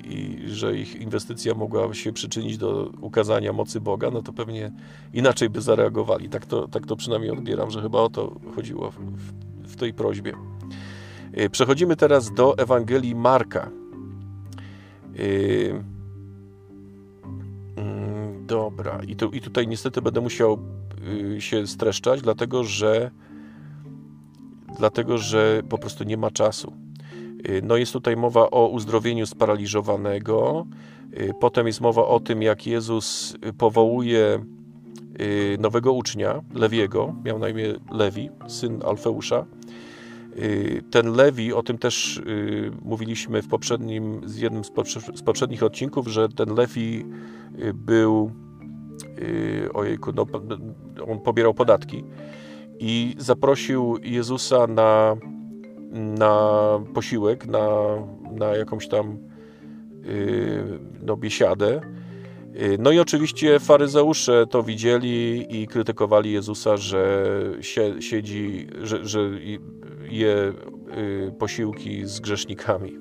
i, 0.04 0.48
że 0.48 0.76
ich 0.76 1.00
inwestycja 1.00 1.54
mogła 1.54 1.94
się 1.94 2.12
przyczynić 2.12 2.58
do 2.58 2.90
ukazania 3.00 3.52
mocy 3.52 3.80
Boga, 3.80 4.10
no 4.10 4.22
to 4.22 4.32
pewnie 4.32 4.72
inaczej 5.12 5.50
by 5.50 5.60
zareagowali. 5.60 6.28
Tak 6.28 6.46
to, 6.46 6.68
tak 6.68 6.86
to 6.86 6.96
przynajmniej 6.96 7.30
odbieram, 7.30 7.70
że 7.70 7.82
chyba 7.82 8.00
o 8.00 8.08
to 8.08 8.40
chodziło 8.56 8.90
w, 8.90 8.96
w 9.68 9.76
tej 9.76 9.94
prośbie. 9.94 10.32
Y, 11.38 11.50
przechodzimy 11.50 11.96
teraz 11.96 12.34
do 12.34 12.58
Ewangelii 12.58 13.14
Marka. 13.14 13.81
Y, 15.20 15.84
mm, 17.76 18.46
dobra, 18.46 19.00
i, 19.08 19.16
tu, 19.16 19.30
i 19.30 19.40
tutaj 19.40 19.68
niestety 19.68 20.02
będę 20.02 20.20
musiał 20.20 20.58
y, 21.36 21.40
się 21.40 21.66
streszczać, 21.66 22.22
dlatego 22.22 22.64
że 22.64 23.10
dlatego 24.78 25.18
że 25.18 25.62
po 25.68 25.78
prostu 25.78 26.04
nie 26.04 26.16
ma 26.16 26.30
czasu. 26.30 26.72
No 27.62 27.76
jest 27.76 27.92
tutaj 27.92 28.16
mowa 28.16 28.50
o 28.50 28.68
uzdrowieniu 28.68 29.26
sparaliżowanego. 29.26 30.66
Potem 31.40 31.66
jest 31.66 31.80
mowa 31.80 32.06
o 32.06 32.20
tym, 32.20 32.42
jak 32.42 32.66
Jezus 32.66 33.36
powołuje 33.58 34.44
nowego 35.58 35.92
ucznia, 35.92 36.42
Lewiego, 36.54 37.14
miał 37.24 37.38
na 37.38 37.48
imię 37.48 37.74
Lewi, 37.90 38.30
syn 38.46 38.80
Alfeusza. 38.86 39.46
Y, 40.38 40.82
ten 40.90 41.12
Lewi, 41.12 41.52
o 41.52 41.62
tym 41.62 41.78
też 41.78 42.16
y, 42.16 42.72
mówiliśmy 42.82 43.42
w 43.42 43.48
poprzednim, 43.48 44.28
z 44.28 44.36
jednym 44.38 44.64
z 45.14 45.22
poprzednich 45.24 45.62
odcinków, 45.62 46.08
że 46.08 46.28
ten 46.28 46.54
Lewi 46.54 47.04
y, 47.58 47.74
był, 47.74 48.30
ojejku, 49.74 50.12
no, 50.12 50.26
on 51.06 51.20
pobierał 51.20 51.54
podatki 51.54 52.04
i 52.78 53.14
zaprosił 53.18 53.98
Jezusa 54.02 54.66
na, 54.66 55.16
na 55.92 56.58
posiłek, 56.94 57.46
na, 57.46 57.68
na 58.32 58.46
jakąś 58.46 58.88
tam 58.88 59.18
no, 61.02 61.16
biesiadę. 61.16 61.80
No 62.78 62.90
i 62.90 62.98
oczywiście 62.98 63.58
faryzeusze 63.58 64.46
to 64.46 64.62
widzieli 64.62 65.46
i 65.62 65.66
krytykowali 65.66 66.32
Jezusa, 66.32 66.76
że 66.76 67.26
siedzi, 68.00 68.66
że, 68.82 69.06
że 69.06 69.20
je 70.10 70.52
y, 71.28 71.32
posiłki 71.38 72.06
z 72.06 72.20
grzesznikami. 72.20 72.98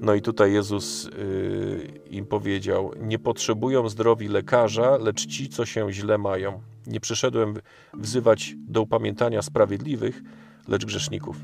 No 0.00 0.14
i 0.14 0.22
tutaj 0.22 0.52
Jezus 0.52 1.06
y, 1.06 2.00
im 2.10 2.26
powiedział: 2.26 2.92
Nie 3.00 3.18
potrzebują 3.18 3.88
zdrowi 3.88 4.28
lekarza, 4.28 4.96
lecz 4.96 5.26
ci, 5.26 5.48
co 5.48 5.66
się 5.66 5.92
źle 5.92 6.18
mają. 6.18 6.60
Nie 6.86 7.00
przyszedłem 7.00 7.54
wzywać 7.94 8.54
do 8.68 8.82
upamiętania 8.82 9.42
sprawiedliwych, 9.42 10.22
lecz 10.68 10.84
grzeszników. 10.84 11.36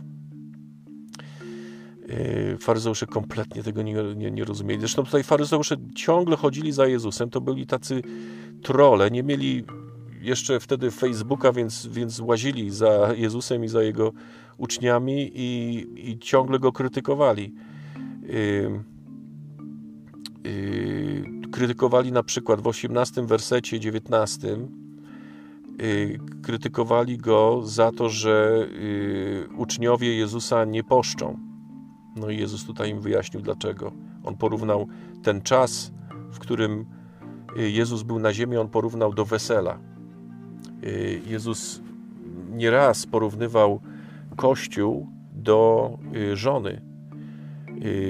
Y, 2.11 2.57
faryzeusze 2.61 3.07
kompletnie 3.07 3.63
tego 3.63 3.83
nie, 3.83 3.95
nie, 4.17 4.31
nie 4.31 4.45
rozumieli. 4.45 4.81
Zresztą 4.81 5.05
tutaj 5.05 5.23
faryzeusze 5.23 5.77
ciągle 5.95 6.37
chodzili 6.37 6.73
za 6.73 6.87
Jezusem. 6.87 7.31
To 7.31 7.41
byli 7.41 7.67
tacy 7.67 8.03
trole, 8.63 9.11
nie 9.11 9.23
mieli 9.23 9.65
jeszcze 10.21 10.61
wtedy 10.61 10.91
Facebooka, 10.91 11.53
więc, 11.53 11.87
więc 11.87 12.21
łazili 12.21 12.71
za 12.71 13.13
Jezusem 13.17 13.65
i 13.65 13.69
za 13.69 13.83
jego 13.83 14.13
uczniami 14.59 15.33
i, 15.35 15.87
i 16.11 16.19
ciągle 16.19 16.59
go 16.59 16.73
krytykowali. 16.73 17.55
Yy, 18.23 18.83
yy, 20.45 21.25
krytykowali 21.51 22.13
na 22.13 22.23
przykład 22.23 22.61
w 22.61 22.67
18 22.67 23.27
wersecie 23.27 23.81
19 23.81 24.49
yy, 25.79 26.19
krytykowali 26.43 27.19
go 27.19 27.61
za 27.65 27.93
to, 27.93 28.09
że 28.09 28.67
y, 28.73 29.49
uczniowie 29.57 30.17
Jezusa 30.17 30.65
nie 30.65 30.85
poszczą. 30.85 31.46
No 32.17 32.31
i 32.31 32.39
Jezus 32.39 32.65
tutaj 32.65 32.91
im 32.91 33.01
wyjaśnił 33.01 33.43
dlaczego. 33.43 33.93
On 34.25 34.37
porównał 34.37 34.87
ten 35.23 35.43
czas, 35.43 35.93
w 36.31 36.39
którym 36.39 36.87
y, 37.59 37.71
Jezus 37.71 38.03
był 38.03 38.19
na 38.19 38.33
ziemi, 38.33 38.57
on 38.57 38.69
porównał 38.69 39.15
do 39.15 39.25
wesela. 39.25 39.79
Y, 40.85 41.21
Jezus 41.27 41.83
nieraz 42.51 43.07
porównywał 43.07 43.81
Kościół 44.37 45.09
do 45.33 45.91
y, 46.17 46.37
żony, 46.37 46.81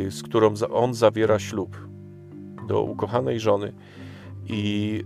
z 0.08 0.22
którą 0.22 0.54
on 0.72 0.94
zawiera 0.94 1.38
ślub, 1.38 1.76
do 2.68 2.82
ukochanej 2.82 3.40
żony. 3.40 3.72
I, 4.48 5.04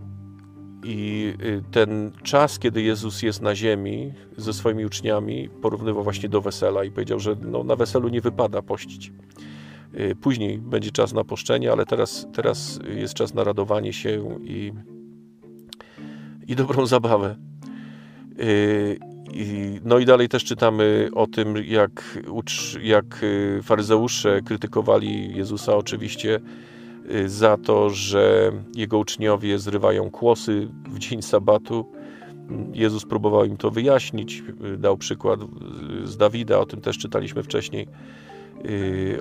I 0.84 1.34
ten 1.70 2.10
czas, 2.22 2.58
kiedy 2.58 2.82
Jezus 2.82 3.22
jest 3.22 3.42
na 3.42 3.54
ziemi 3.54 4.12
ze 4.36 4.52
swoimi 4.52 4.84
uczniami, 4.84 5.48
porównywał 5.62 6.04
właśnie 6.04 6.28
do 6.28 6.40
wesela 6.40 6.84
i 6.84 6.90
powiedział, 6.90 7.20
że 7.20 7.36
no, 7.42 7.64
na 7.64 7.76
weselu 7.76 8.08
nie 8.08 8.20
wypada 8.20 8.62
pościć. 8.62 9.12
Później 10.20 10.58
będzie 10.58 10.90
czas 10.90 11.12
na 11.12 11.24
poszczenie, 11.24 11.72
ale 11.72 11.86
teraz, 11.86 12.26
teraz 12.32 12.80
jest 12.96 13.14
czas 13.14 13.34
na 13.34 13.44
radowanie 13.44 13.92
się 13.92 14.38
i, 14.44 14.72
i 16.48 16.56
dobrą 16.56 16.86
zabawę. 16.86 17.36
I, 19.32 19.80
no 19.84 19.98
i 19.98 20.04
dalej 20.04 20.28
też 20.28 20.44
czytamy 20.44 21.08
o 21.14 21.26
tym, 21.26 21.54
jak, 21.66 22.18
jak 22.82 23.22
y, 23.22 23.60
faryzeusze 23.62 24.40
krytykowali 24.42 25.36
Jezusa 25.36 25.76
oczywiście 25.76 26.36
y, 26.36 26.69
za 27.26 27.56
to, 27.56 27.90
że 27.90 28.52
jego 28.74 28.98
uczniowie 28.98 29.58
zrywają 29.58 30.10
kłosy 30.10 30.68
w 30.90 30.98
dzień 30.98 31.22
sabatu. 31.22 31.92
Jezus 32.74 33.04
próbował 33.04 33.44
im 33.44 33.56
to 33.56 33.70
wyjaśnić, 33.70 34.42
y, 34.74 34.76
dał 34.76 34.96
przykład 34.96 35.40
z 36.04 36.16
Dawida, 36.16 36.58
o 36.58 36.66
tym 36.66 36.80
też 36.80 36.98
czytaliśmy 36.98 37.42
wcześniej, 37.42 37.88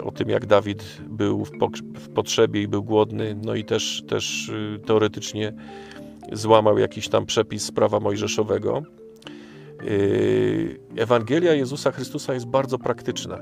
o 0.04 0.12
tym 0.12 0.30
jak 0.30 0.46
Dawid 0.46 1.02
był 1.10 1.46
w 1.96 2.10
potrzebie 2.16 2.62
i 2.62 2.68
był 2.68 2.84
głodny, 2.84 3.36
no 3.44 3.56
i 3.56 3.64
też, 3.64 4.04
też 4.08 4.52
teoretycznie 4.86 5.54
złamał 6.32 6.78
jakiś 6.78 7.10
tam 7.10 7.26
przepis 7.26 7.72
prawa 7.72 8.00
mojżeszowego. 8.00 8.84
Ewangelia 10.98 11.54
Jezusa 11.54 11.92
Chrystusa 11.92 12.34
jest 12.34 12.46
bardzo 12.46 12.78
praktyczna. 12.78 13.40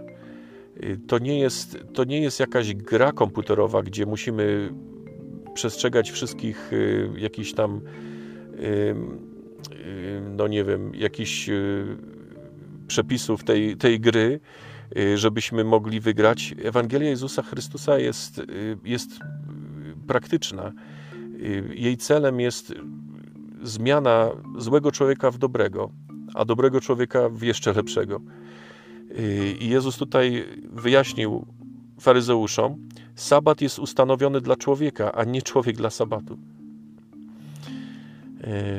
Yy, 0.82 0.98
to 1.08 1.20
nie 1.20 1.40
jest, 1.40 1.78
to 1.94 2.04
nie 2.04 2.22
jest 2.22 2.40
jakaś 2.40 2.74
gra 2.74 3.12
komputerowa, 3.12 3.84
gdzie 3.84 4.06
musimy 4.06 4.74
przestrzegać 5.54 6.12
wszystkich 6.12 6.70
yy, 6.72 7.20
jakichś 7.20 7.54
tam, 7.54 7.82
no 10.38 10.48
nie 10.48 10.64
wiem, 10.64 10.96
jakichś 10.96 11.50
przepisów 12.88 13.44
tej, 13.44 13.78
tej 13.78 14.00
gry, 14.00 14.40
żebyśmy 15.16 15.64
mogli 15.64 16.00
wygrać. 16.00 16.56
Ewangelia 16.64 17.10
Jezusa 17.10 17.42
Chrystusa 17.42 18.00
jest, 18.00 18.42
jest 18.84 19.10
praktyczna. 20.08 20.74
Jej 21.76 21.98
celem 21.98 22.40
jest 22.40 22.74
zmiana 23.64 24.32
złego 24.58 24.92
człowieka 24.92 25.32
w 25.32 25.38
dobrego 25.38 25.92
a 26.34 26.46
dobrego 26.46 26.82
człowieka 26.82 27.30
w 27.30 27.42
jeszcze 27.42 27.74
lepszego. 27.74 28.22
I 29.60 29.70
Jezus 29.70 29.98
tutaj 29.98 30.46
wyjaśnił 30.70 31.46
faryzeuszom, 32.00 32.88
sabat 33.16 33.62
jest 33.62 33.80
ustanowiony 33.80 34.42
dla 34.42 34.56
człowieka, 34.56 35.12
a 35.12 35.24
nie 35.24 35.42
człowiek 35.42 35.76
dla 35.76 35.90
sabatu. 35.90 36.38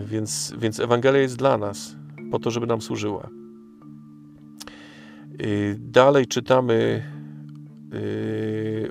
Więc, 0.05 0.55
więc 0.59 0.81
Ewangelia 0.81 1.21
jest 1.21 1.37
dla 1.37 1.59
nas. 1.59 1.97
po 2.31 2.39
to, 2.39 2.51
żeby 2.51 2.67
nam 2.67 2.81
służyła. 2.81 3.29
Dalej 5.79 6.27
czytamy 6.27 7.03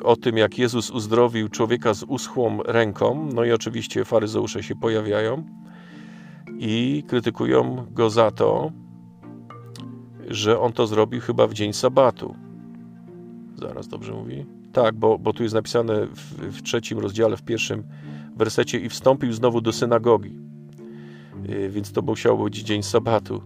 o 0.04 0.16
tym, 0.16 0.38
jak 0.38 0.60
Jezus 0.60 0.92
uzdrowił 0.92 1.50
człowieka 1.50 1.94
z 1.94 2.04
uschłą 2.04 2.64
ręką. 2.64 3.30
No 3.34 3.46
i 3.46 3.52
oczywiście 3.52 4.06
faryzeusze 4.06 4.64
się 4.64 4.76
pojawiają 4.76 5.44
i 6.60 7.04
krytykują 7.08 7.86
go 7.92 8.10
za 8.10 8.32
to, 8.32 8.72
że 10.28 10.60
on 10.60 10.74
to 10.74 10.88
zrobił 10.88 11.22
chyba 11.22 11.48
w 11.48 11.54
dzień 11.54 11.74
sabatu. 11.74 12.36
Zaraz 13.56 13.88
dobrze 13.88 14.14
mówi? 14.14 14.46
Tak, 14.74 14.96
bo, 14.96 15.18
bo 15.18 15.34
tu 15.34 15.44
jest 15.44 15.56
napisane 15.56 16.06
w, 16.06 16.58
w 16.58 16.62
trzecim 16.62 17.00
rozdziale, 17.00 17.38
w 17.38 17.44
pierwszym 17.44 17.84
wersecie 18.36 18.80
i 18.80 18.90
wstąpił 18.90 19.34
znowu 19.34 19.62
do 19.62 19.74
synagogi. 19.74 20.40
Yy, 21.44 21.70
więc 21.70 21.92
to 21.92 22.02
musiał 22.02 22.38
być 22.38 22.56
dzień 22.58 22.84
sabatu. 22.84 23.42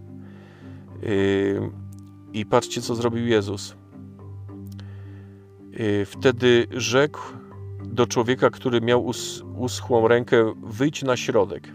Yy, 1.01 1.71
I 2.33 2.45
patrzcie, 2.45 2.81
co 2.81 2.95
zrobił 2.95 3.27
Jezus. 3.27 3.75
Yy, 5.71 6.05
wtedy 6.05 6.67
rzekł 6.71 7.19
do 7.85 8.07
człowieka, 8.07 8.50
który 8.50 8.81
miał 8.81 9.05
us, 9.05 9.43
uschłą 9.57 10.07
rękę, 10.07 10.53
wyjdź 10.63 11.03
na 11.03 11.17
środek. 11.17 11.67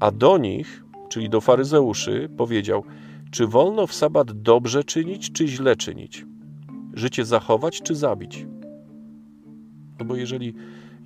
A 0.00 0.10
do 0.10 0.38
nich, 0.38 0.84
czyli 1.08 1.30
do 1.30 1.40
faryzeuszy, 1.40 2.28
powiedział– 2.36 2.84
czy 3.30 3.46
wolno 3.46 3.86
w 3.86 3.94
sabat 3.94 4.32
dobrze 4.32 4.84
czynić, 4.84 5.32
czy 5.32 5.48
źle 5.48 5.76
czynić? 5.76 6.26
Życie 6.94 7.24
zachować, 7.24 7.82
czy 7.82 7.94
zabić? 7.94 8.46
No 9.98 10.04
bo 10.04 10.16
jeżeli 10.16 10.54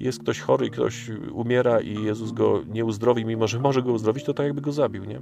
jest 0.00 0.18
ktoś 0.18 0.40
chory, 0.40 0.70
ktoś 0.70 1.10
umiera 1.32 1.80
i 1.80 2.04
Jezus 2.04 2.32
go 2.32 2.62
nie 2.68 2.84
uzdrowi, 2.84 3.24
mimo 3.24 3.48
że 3.48 3.60
może 3.60 3.82
go 3.82 3.92
uzdrowić, 3.92 4.24
to 4.24 4.34
tak 4.34 4.46
jakby 4.46 4.60
go 4.60 4.72
zabił, 4.72 5.04
nie? 5.04 5.20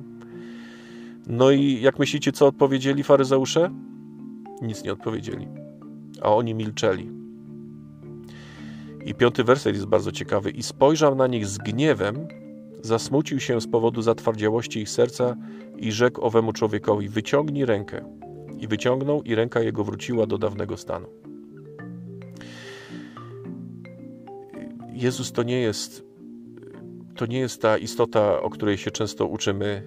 No 1.27 1.51
i 1.51 1.81
jak 1.81 1.99
myślicie, 1.99 2.33
co 2.33 2.47
odpowiedzieli 2.47 3.03
faryzeusze? 3.03 3.71
Nic 4.63 4.85
nie 4.85 4.93
odpowiedzieli, 4.93 5.49
a 6.23 6.35
oni 6.35 6.55
milczeli. 6.55 7.11
I 9.07 9.15
piąty 9.15 9.45
werset 9.45 9.75
jest 9.75 9.87
bardzo 9.87 10.13
ciekawy. 10.13 10.51
I 10.51 10.63
spojrzał 10.63 11.15
na 11.15 11.27
nich 11.27 11.47
z 11.47 11.59
gniewem, 11.59 12.29
Zasmucił 12.83 13.41
się 13.41 13.61
z 13.61 13.67
powodu 13.67 14.03
zatwardziałości 14.03 14.81
ich 14.81 14.91
serca 14.91 15.37
i 15.79 15.93
rzekł 15.93 16.21
owemu 16.25 16.53
człowiekowi: 16.53 17.09
Wyciągnij 17.09 17.65
rękę. 17.65 18.19
I 18.59 18.69
wyciągnął, 18.69 19.23
i 19.23 19.35
ręka 19.35 19.61
jego 19.61 19.85
wróciła 19.85 20.27
do 20.27 20.39
dawnego 20.39 20.77
stanu. 20.77 21.09
Jezus 24.93 25.33
to 25.33 25.43
nie 25.43 25.61
jest, 25.61 26.05
to 27.17 27.27
nie 27.27 27.39
jest 27.39 27.63
ta 27.63 27.79
istota, 27.79 28.41
o 28.41 28.51
której 28.51 28.79
się 28.79 28.91
często 28.91 29.27
uczymy 29.27 29.83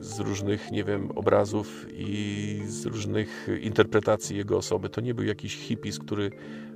z 0.00 0.20
różnych, 0.20 0.72
nie 0.72 0.84
wiem, 0.84 1.10
obrazów 1.10 1.86
i 1.94 2.62
z 2.66 2.86
różnych 2.86 3.48
interpretacji 3.62 4.36
jego 4.36 4.56
osoby. 4.56 4.88
To 4.88 5.00
nie 5.00 5.14
był 5.14 5.24
jakiś 5.24 5.56
hipis, 5.56 5.98
który 5.98 6.30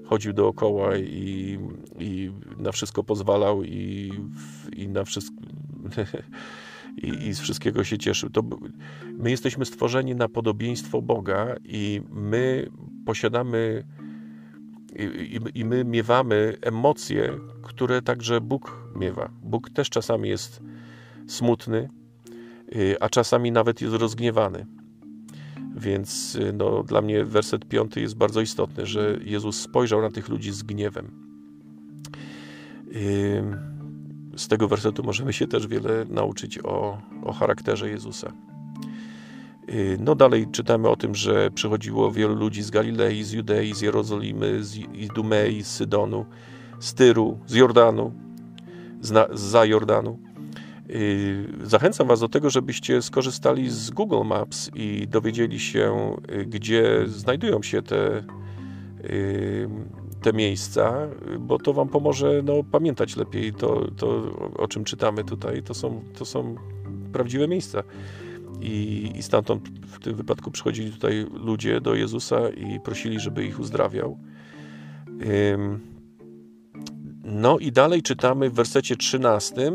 chodził 0.05 0.33
dookoła 0.33 0.97
i, 0.97 1.59
i 1.99 2.31
na 2.59 2.73
wszystko 2.73 3.05
pozwalał 3.05 3.65
i, 3.65 4.13
i 4.77 4.89
na 4.89 5.05
wszystko 5.05 5.37
i, 6.97 7.29
i, 7.29 7.35
z 7.35 7.41
wszystkiego 7.41 7.85
się 7.85 7.99
cieszył. 7.99 8.31
To, 8.31 8.43
my 9.13 9.31
jesteśmy 9.31 9.65
stworzeni 9.65 10.15
na 10.15 10.29
podobieństwo 10.29 11.03
Boga 11.03 11.55
i 11.65 12.03
my 12.11 12.71
posiadamy 13.07 13.85
i, 14.99 15.41
i, 15.55 15.65
my 15.65 15.85
miewamy 15.85 16.57
emocje, 16.61 17.39
które 17.63 18.03
także 18.03 18.41
Bóg 18.41 18.91
miewa. 18.95 19.31
Bóg 19.43 19.71
też 19.71 19.91
czasami 19.91 20.29
jest 20.29 20.61
smutny, 21.27 21.89
y, 22.77 22.97
a 23.01 23.09
czasami 23.09 23.53
nawet 23.53 23.81
jest 23.81 23.95
rozgniewany. 23.95 24.67
Więc 25.77 26.35
y, 26.35 26.53
no, 26.53 26.83
dla 26.83 27.03
mnie 27.03 27.25
werset 27.25 27.69
piąty 27.69 28.01
jest 28.01 28.17
bardzo 28.17 28.41
istotny, 28.41 28.87
że 28.87 29.19
Jezus 29.25 29.61
spojrzał 29.61 30.03
na 30.03 30.11
tych 30.11 30.29
ludzi 30.29 30.53
z 30.53 30.63
gniewem. 30.63 31.27
Z 34.37 34.49
tego 34.49 34.69
wersetu 34.69 35.03
możemy 35.03 35.33
się 35.33 35.47
też 35.47 35.67
wiele 35.67 36.05
nauczyć 36.09 36.59
o, 36.59 36.99
o 37.25 37.33
charakterze 37.33 37.91
Jezusa. 37.91 38.33
Y, 39.69 39.99
no 40.01 40.15
dalej 40.15 40.47
czytamy 40.53 40.89
o 40.89 40.97
tym, 40.97 41.15
że 41.15 41.51
przychodziło 41.51 42.13
wielu 42.13 42.35
ludzi 42.35 42.63
z 42.63 42.71
Galilei, 42.71 43.25
z 43.25 43.33
Judei, 43.33 43.75
z 43.75 43.81
Jerozolimy, 43.81 44.65
z 44.65 44.77
Idumei, 44.77 45.63
z 45.63 45.67
Sydonu, 45.67 46.27
z 46.81 46.95
Tyru, 46.95 47.39
z 47.47 47.55
Jordanu, 47.55 48.13
z 49.01 49.41
za 49.41 49.65
Jordanu 49.65 50.19
Y, 50.91 51.49
zachęcam 51.63 52.09
Was 52.09 52.21
do 52.21 52.29
tego, 52.29 52.51
żebyście 52.51 53.03
skorzystali 53.03 53.71
z 53.71 53.91
Google 53.91 54.25
Maps 54.25 54.71
i 54.75 55.09
dowiedzieli 55.09 55.61
się, 55.61 56.17
y, 56.33 56.47
gdzie 56.47 57.03
znajdują 57.07 57.63
się 57.63 57.83
te, 57.83 58.25
te 60.27 60.33
miejsca, 60.33 61.09
bo 61.39 61.59
to 61.59 61.73
Wam 61.73 61.89
pomoże 61.89 62.43
no, 62.45 62.53
pamiętać 62.71 63.17
lepiej 63.17 63.53
to, 63.53 63.91
to, 63.97 64.09
o 64.57 64.69
czym 64.69 64.85
czytamy 64.85 65.25
tutaj. 65.25 65.63
To 65.63 65.75
są, 65.75 66.03
to 66.19 66.25
są 66.25 66.57
prawdziwe 67.13 67.49
miejsca. 67.49 67.83
I, 68.61 69.11
I 69.15 69.23
stamtąd 69.23 69.69
w 69.69 69.99
tym 69.99 70.15
wypadku 70.15 70.51
przychodzili 70.51 70.93
tutaj 70.93 71.27
ludzie 71.35 71.81
do 71.81 71.95
Jezusa 71.95 72.49
i 72.49 72.81
prosili, 72.81 73.21
żeby 73.21 73.45
ich 73.45 73.61
uzdrawiał. 73.61 74.19
No 77.25 77.59
i 77.59 77.73
dalej 77.73 78.03
czytamy 78.03 78.51
w 78.51 78.55
wersecie 78.55 78.97
13 78.97 79.73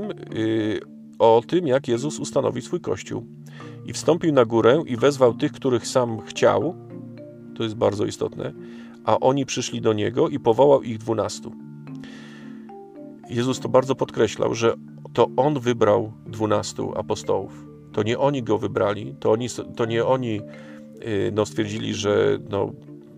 o 1.20 1.44
tym, 1.48 1.68
jak 1.68 1.88
Jezus 1.88 2.20
ustanowi 2.20 2.62
swój 2.62 2.80
kościół. 2.80 3.26
I 3.86 3.94
wstąpił 3.94 4.34
na 4.34 4.46
górę 4.46 4.84
i 4.86 4.98
wezwał 4.98 5.34
tych, 5.34 5.52
których 5.52 5.88
sam 5.88 6.22
chciał, 6.22 6.76
to 7.56 7.64
jest 7.64 7.76
bardzo 7.76 8.06
istotne, 8.06 8.54
a 9.06 9.20
oni 9.20 9.46
przyszli 9.46 9.82
do 9.82 9.94
niego 9.94 10.30
i 10.30 10.40
powołał 10.40 10.84
ich 10.84 10.98
dwunastu. 10.98 11.52
Jezus 13.30 13.60
to 13.60 13.70
bardzo 13.70 13.96
podkreślał, 13.96 14.54
że 14.54 14.74
to 15.14 15.28
on 15.38 15.60
wybrał 15.60 16.12
dwunastu 16.26 16.94
apostołów. 16.98 17.66
To 17.92 18.04
nie 18.04 18.20
oni 18.20 18.44
go 18.44 18.58
wybrali, 18.58 19.16
to, 19.20 19.32
oni, 19.32 19.48
to 19.76 19.86
nie 19.86 20.06
oni 20.06 20.42
y, 21.02 21.32
no, 21.34 21.46
stwierdzili, 21.46 21.94
że 21.94 22.38
no, 22.50 22.72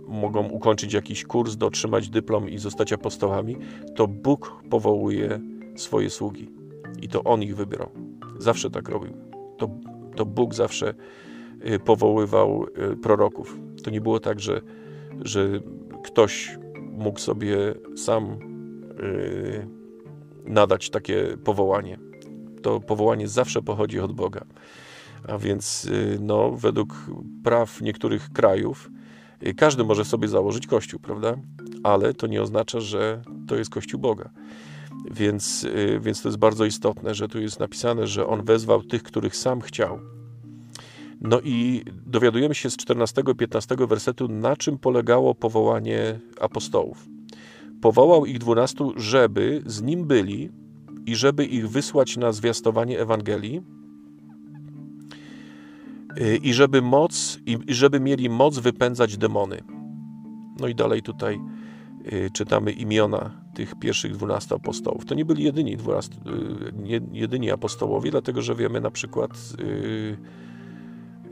mogą 0.08 0.50
ukończyć 0.50 0.93
jakiś 0.93 1.24
kurs, 1.24 1.56
dotrzymać 1.56 2.10
dyplom 2.10 2.50
i 2.50 2.58
zostać 2.58 2.93
apostołami. 2.93 3.58
To 3.96 4.08
Bóg 4.08 4.63
powołuje 4.69 5.39
swoje 5.76 6.10
sługi 6.10 6.50
i 7.02 7.08
to 7.08 7.24
On 7.24 7.43
ich 7.43 7.56
wybierał. 7.56 7.89
Zawsze 8.38 8.69
tak 8.69 8.89
robił. 8.89 9.13
To, 9.58 9.69
to 10.15 10.26
Bóg 10.26 10.54
zawsze 10.54 10.93
y, 11.67 11.80
powoływał 11.80 12.65
y, 12.93 12.98
proroków. 12.98 13.60
To 13.84 13.91
nie 13.91 14.02
było 14.02 14.19
tak, 14.19 14.39
że, 14.39 14.62
że 15.21 15.49
ktoś 16.04 16.58
mógł 16.91 17.19
sobie 17.19 17.58
sam 17.95 18.38
y, 18.99 19.67
nadać 20.45 20.89
takie 20.89 21.38
powołanie. 21.43 21.99
To 22.62 22.80
powołanie 22.80 23.28
zawsze 23.28 23.62
pochodzi 23.62 23.99
od 23.99 24.12
Boga. 24.12 24.45
A 25.28 25.38
więc 25.38 25.89
no, 26.19 26.52
według 26.52 27.06
praw 27.43 27.82
niektórych 27.82 28.30
krajów 28.30 28.89
każdy 29.58 29.84
może 29.84 30.06
sobie 30.06 30.28
założyć 30.28 30.67
kościół, 30.67 30.99
prawda? 30.99 31.36
Ale 31.84 32.13
to 32.13 32.28
nie 32.28 32.41
oznacza, 32.41 32.80
że 32.80 33.21
to 33.47 33.56
jest 33.56 33.69
kościół 33.69 33.99
Boga. 33.99 34.30
Więc, 35.12 35.63
y, 35.63 35.99
więc 36.02 36.21
to 36.21 36.30
jest 36.30 36.39
bardzo 36.39 36.65
istotne, 36.65 37.15
że 37.15 37.28
tu 37.28 37.41
jest 37.41 37.60
napisane, 37.60 38.08
że 38.08 38.28
on 38.28 38.43
wezwał 38.43 38.84
tych, 38.84 39.04
których 39.04 39.36
sam 39.36 39.62
chciał. 39.62 39.99
No 41.23 41.41
i 41.43 41.83
dowiadujemy 42.05 42.55
się 42.55 42.69
z 42.69 42.77
14-15 42.77 43.88
wersetu, 43.88 44.27
na 44.27 44.55
czym 44.55 44.77
polegało 44.77 45.36
powołanie 45.36 46.19
apostołów. 46.41 47.09
Powołał 47.81 48.25
ich 48.25 48.39
dwunastu, 48.39 48.93
żeby 48.95 49.63
z 49.65 49.81
nim 49.81 50.07
byli 50.07 50.49
i 51.05 51.15
żeby 51.15 51.45
ich 51.45 51.69
wysłać 51.69 52.17
na 52.17 52.31
zwiastowanie 52.31 52.99
Ewangelii 52.99 53.62
y, 56.21 56.38
i 56.38 56.53
żeby 56.53 56.81
moc, 56.81 57.39
i 57.45 57.73
żeby 57.73 57.99
mieli 57.99 58.29
moc 58.29 58.59
wypędzać 58.59 59.17
demony. 59.17 59.63
No 60.59 60.67
i 60.67 60.75
dalej 60.75 61.01
tutaj 61.01 61.39
y, 62.13 62.29
czytamy 62.33 62.71
imiona 62.71 63.43
tych 63.55 63.75
pierwszych 63.75 64.13
dwunastu 64.13 64.55
apostołów. 64.55 65.05
To 65.05 65.15
nie 65.15 65.25
byli 65.25 65.43
jedyni, 65.43 65.77
12, 65.77 66.15
y, 66.15 67.01
jedyni 67.12 67.51
apostołowie, 67.51 68.12
dlatego 68.12 68.41
że 68.41 68.55
wiemy 68.55 68.81
na 68.81 68.91
przykład 68.91 69.31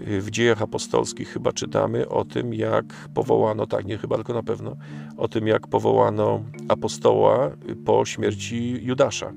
w 0.06 0.30
dziejach 0.30 0.62
apostolskich 0.62 1.30
chyba 1.30 1.52
czytamy 1.52 2.10
o 2.10 2.26
tym, 2.26 2.54
jak 2.54 2.86
powołano, 3.14 3.68
tak, 3.68 3.86
nie 3.86 3.98
chyba, 3.98 4.16
tylko 4.16 4.34
na 4.34 4.44
pewno, 4.44 4.76
o 5.18 5.28
tym, 5.28 5.48
jak 5.48 5.68
powołano 5.68 6.44
apostoła 6.68 7.52
po 7.86 8.06
śmierci 8.06 8.80
Judasza. 8.82 9.34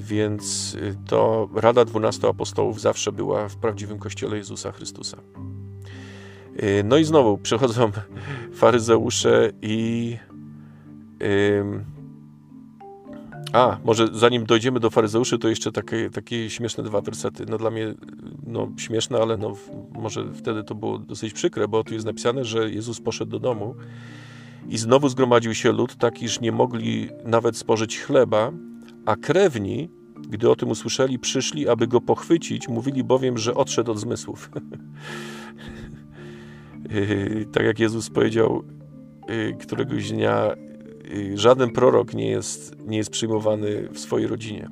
Więc 0.00 0.76
to 1.06 1.48
Rada 1.54 1.84
Dwunastu 1.84 2.28
Apostołów 2.28 2.80
zawsze 2.80 3.12
była 3.12 3.48
w 3.48 3.56
prawdziwym 3.56 3.98
Kościele 3.98 4.36
Jezusa 4.36 4.72
Chrystusa. 4.72 5.16
No 6.84 6.96
i 6.96 7.04
znowu 7.04 7.38
przychodzą 7.38 7.90
faryzeusze 8.60 9.50
i 9.62 10.16
A, 13.52 13.78
może 13.84 14.08
zanim 14.12 14.46
dojdziemy 14.46 14.80
do 14.80 14.90
faryzeuszy, 14.90 15.38
to 15.38 15.48
jeszcze 15.48 15.72
takie, 15.72 16.10
takie 16.10 16.50
śmieszne 16.50 16.84
dwa 16.84 17.00
wersety. 17.00 17.44
No 17.48 17.58
dla 17.58 17.70
mnie 17.70 17.94
no, 18.46 18.68
śmieszne, 18.76 19.18
ale 19.18 19.36
no, 19.36 19.56
może 19.94 20.32
wtedy 20.34 20.64
to 20.64 20.74
było 20.74 20.98
dosyć 20.98 21.32
przykre, 21.32 21.68
bo 21.68 21.84
tu 21.84 21.94
jest 21.94 22.06
napisane, 22.06 22.44
że 22.44 22.70
Jezus 22.70 23.00
poszedł 23.00 23.30
do 23.30 23.38
domu 23.38 23.74
i 24.68 24.78
znowu 24.78 25.08
zgromadził 25.08 25.54
się 25.54 25.72
lud, 25.72 25.96
tak 25.96 26.22
iż 26.22 26.40
nie 26.40 26.52
mogli 26.52 27.08
nawet 27.24 27.56
spożyć 27.56 28.00
chleba, 28.00 28.52
a 29.06 29.16
krewni, 29.16 29.90
gdy 30.28 30.50
o 30.50 30.56
tym 30.56 30.70
usłyszeli, 30.70 31.18
przyszli, 31.18 31.68
aby 31.68 31.86
go 31.86 32.00
pochwycić, 32.00 32.68
mówili 32.68 33.04
bowiem, 33.04 33.38
że 33.38 33.54
odszedł 33.54 33.92
od 33.92 33.98
zmysłów. 33.98 34.50
Yy, 36.90 37.46
tak 37.52 37.64
jak 37.64 37.78
Jezus 37.78 38.10
powiedział 38.10 38.62
yy, 39.28 39.56
któregoś 39.60 40.10
dnia, 40.10 40.50
żaden 41.34 41.70
prorok 41.70 42.14
nie 42.14 42.28
jest, 42.30 42.76
nie 42.86 42.96
jest 42.96 43.10
przyjmowany 43.10 43.88
w 43.92 43.98
swojej 43.98 44.26
rodzinie. 44.28 44.70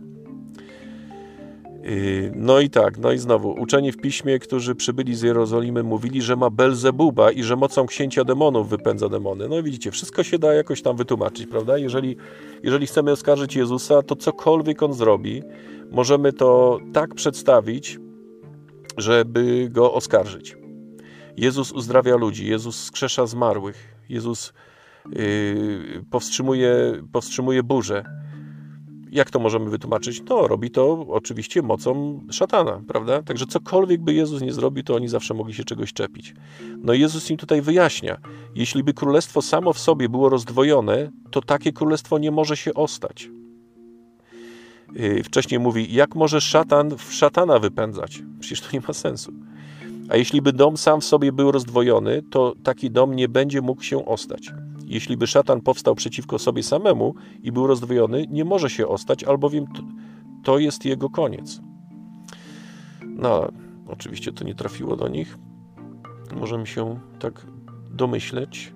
No 2.35 2.61
i 2.61 2.71
tak, 2.71 2.99
no 2.99 3.13
i 3.13 3.19
znowu, 3.19 3.51
uczeni 3.51 3.93
w 3.93 3.97
piśmie, 3.97 4.39
którzy 4.39 4.75
przybyli 4.75 5.15
z 5.15 5.23
Jerozolimy, 5.23 5.83
mówili, 5.83 6.23
że 6.23 6.37
ma 6.37 6.51
Belzebuba 6.51 7.31
i 7.31 7.43
że 7.43 7.57
mocą 7.57 7.87
księcia 7.87 8.25
demonów 8.25 8.69
wypędza 8.69 9.09
demony. 9.09 9.49
No 9.49 9.59
i 9.59 9.63
widzicie, 9.63 9.91
wszystko 9.91 10.23
się 10.23 10.39
da 10.39 10.55
jakoś 10.55 10.83
tam 10.83 10.97
wytłumaczyć, 10.97 11.47
prawda? 11.47 11.79
Jeżeli, 11.79 12.17
jeżeli 12.63 12.87
chcemy 12.87 13.13
oskarżyć 13.13 13.57
Jezusa, 13.57 14.03
to 14.03 14.17
cokolwiek 14.17 14.83
on 14.83 14.93
zrobi, 14.93 15.43
możemy 15.91 16.33
to 16.33 16.79
tak 16.93 17.15
przedstawić, 17.15 17.99
żeby 18.97 19.69
go 19.71 19.95
oskarżyć. 19.95 20.57
Jezus 21.37 21.73
uzdrawia 21.73 22.17
ludzi, 22.17 22.47
Jezus 22.47 22.85
skrzesza 22.85 23.27
zmarłych, 23.27 23.97
Jezus 24.09 24.53
powstrzymuje, 26.11 27.03
powstrzymuje 27.13 27.63
burzę. 27.63 28.05
Jak 29.11 29.31
to 29.31 29.39
możemy 29.39 29.71
wytłumaczyć? 29.71 30.23
No, 30.29 30.49
robi 30.49 30.71
to 30.71 31.07
oczywiście 31.09 31.63
mocą 31.63 32.21
szatana, 32.31 32.83
prawda? 32.89 33.23
Także 33.23 33.47
cokolwiek 33.47 34.01
by 34.03 34.15
Jezus 34.15 34.43
nie 34.43 34.53
zrobił, 34.53 34.85
to 34.85 34.95
oni 34.95 35.09
zawsze 35.09 35.35
mogli 35.35 35.55
się 35.55 35.65
czegoś 35.65 35.93
czepić. 35.93 36.35
No 36.79 36.93
Jezus 36.93 37.31
im 37.31 37.37
tutaj 37.37 37.63
wyjaśnia, 37.63 38.17
jeśli 38.55 38.85
by 38.85 38.95
królestwo 38.95 39.43
samo 39.43 39.73
w 39.73 39.79
sobie 39.79 40.09
było 40.09 40.29
rozdwojone, 40.29 41.11
to 41.31 41.41
takie 41.43 41.73
królestwo 41.73 42.19
nie 42.19 42.31
może 42.31 42.57
się 42.57 42.75
ostać. 42.75 43.31
Yy, 44.95 45.23
wcześniej 45.23 45.61
mówi, 45.61 45.95
jak 45.95 46.15
może 46.15 46.41
szatan 46.41 46.97
w 46.97 47.13
szatana 47.13 47.59
wypędzać? 47.59 48.23
Przecież 48.41 48.61
to 48.61 48.69
nie 48.73 48.81
ma 48.89 48.95
sensu. 48.95 49.33
A 50.09 50.17
jeśli 50.17 50.43
by 50.43 50.53
dom 50.53 50.77
sam 50.77 51.01
w 51.01 51.05
sobie 51.05 51.33
był 51.33 51.53
rozdwojony, 51.53 52.23
to 52.31 52.55
taki 52.63 52.91
dom 52.91 53.17
nie 53.17 53.29
będzie 53.29 53.61
mógł 53.61 53.83
się 53.83 54.07
ostać. 54.07 54.53
Jeśli 54.91 55.17
by 55.17 55.27
szatan 55.27 55.61
powstał 55.61 55.95
przeciwko 55.95 56.39
sobie 56.39 56.63
samemu 56.63 57.15
i 57.43 57.53
był 57.53 57.67
rozdwojony, 57.67 58.27
nie 58.31 58.45
może 58.45 58.71
się 58.71 58.89
ostać, 58.89 59.25
albowiem 59.25 59.67
to 60.45 60.59
jest 60.59 60.85
jego 60.85 61.11
koniec. 61.11 61.61
No, 63.07 63.49
oczywiście 63.89 64.33
to 64.33 64.45
nie 64.45 64.55
trafiło 64.55 64.97
do 64.97 65.09
nich. 65.09 65.39
Możemy 66.37 66.67
się 66.67 67.01
tak 67.19 67.47
domyśleć. 67.91 68.73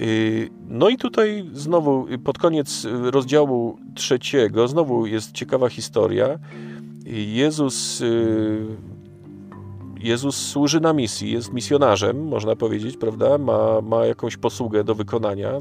Y, 0.00 0.50
no 0.68 0.88
i 0.88 0.96
tutaj 0.96 1.50
znowu 1.52 2.06
pod 2.24 2.38
koniec 2.38 2.86
rozdziału 3.02 3.78
trzeciego, 3.94 4.68
znowu 4.68 5.06
jest 5.06 5.32
ciekawa 5.32 5.68
historia. 5.68 6.38
Jezus 7.06 8.00
y, 8.00 8.66
Jezus 10.00 10.36
służy 10.36 10.80
na 10.80 10.92
misji, 10.92 11.32
jest 11.32 11.52
misjonarzem, 11.52 12.28
można 12.28 12.56
powiedzieć, 12.56 12.96
prawda? 12.96 13.38
Ma, 13.38 13.80
ma 13.80 14.06
jakąś 14.06 14.36
posługę 14.36 14.84
do 14.84 14.94
wykonania, 14.94 15.52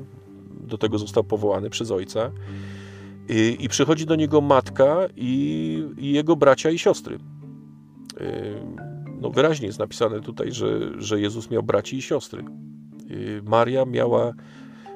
do 0.68 0.78
tego 0.78 0.98
został 0.98 1.24
powołany 1.24 1.70
przez 1.70 1.92
ojca. 1.92 2.32
I, 3.30 3.58
i 3.60 3.70
przychodzi 3.70 4.06
do 4.06 4.16
niego 4.16 4.42
matka 4.42 4.98
i, 5.16 5.84
i, 5.98 6.12
jego 6.12 6.36
bracia 6.36 6.70
i 6.70 6.80
siostry. 6.80 7.16
Y, 7.16 7.20
no, 9.22 9.30
wyraźnie 9.30 9.68
jest 9.68 9.80
napisane 9.80 10.22
tutaj, 10.22 10.52
że, 10.52 11.02
że 11.02 11.22
Jezus 11.22 11.52
miał 11.52 11.64
braci 11.64 11.98
i 11.98 12.02
siostry. 12.02 12.44
Y, 13.12 13.42
Maria 13.46 13.86
miała, 13.86 14.34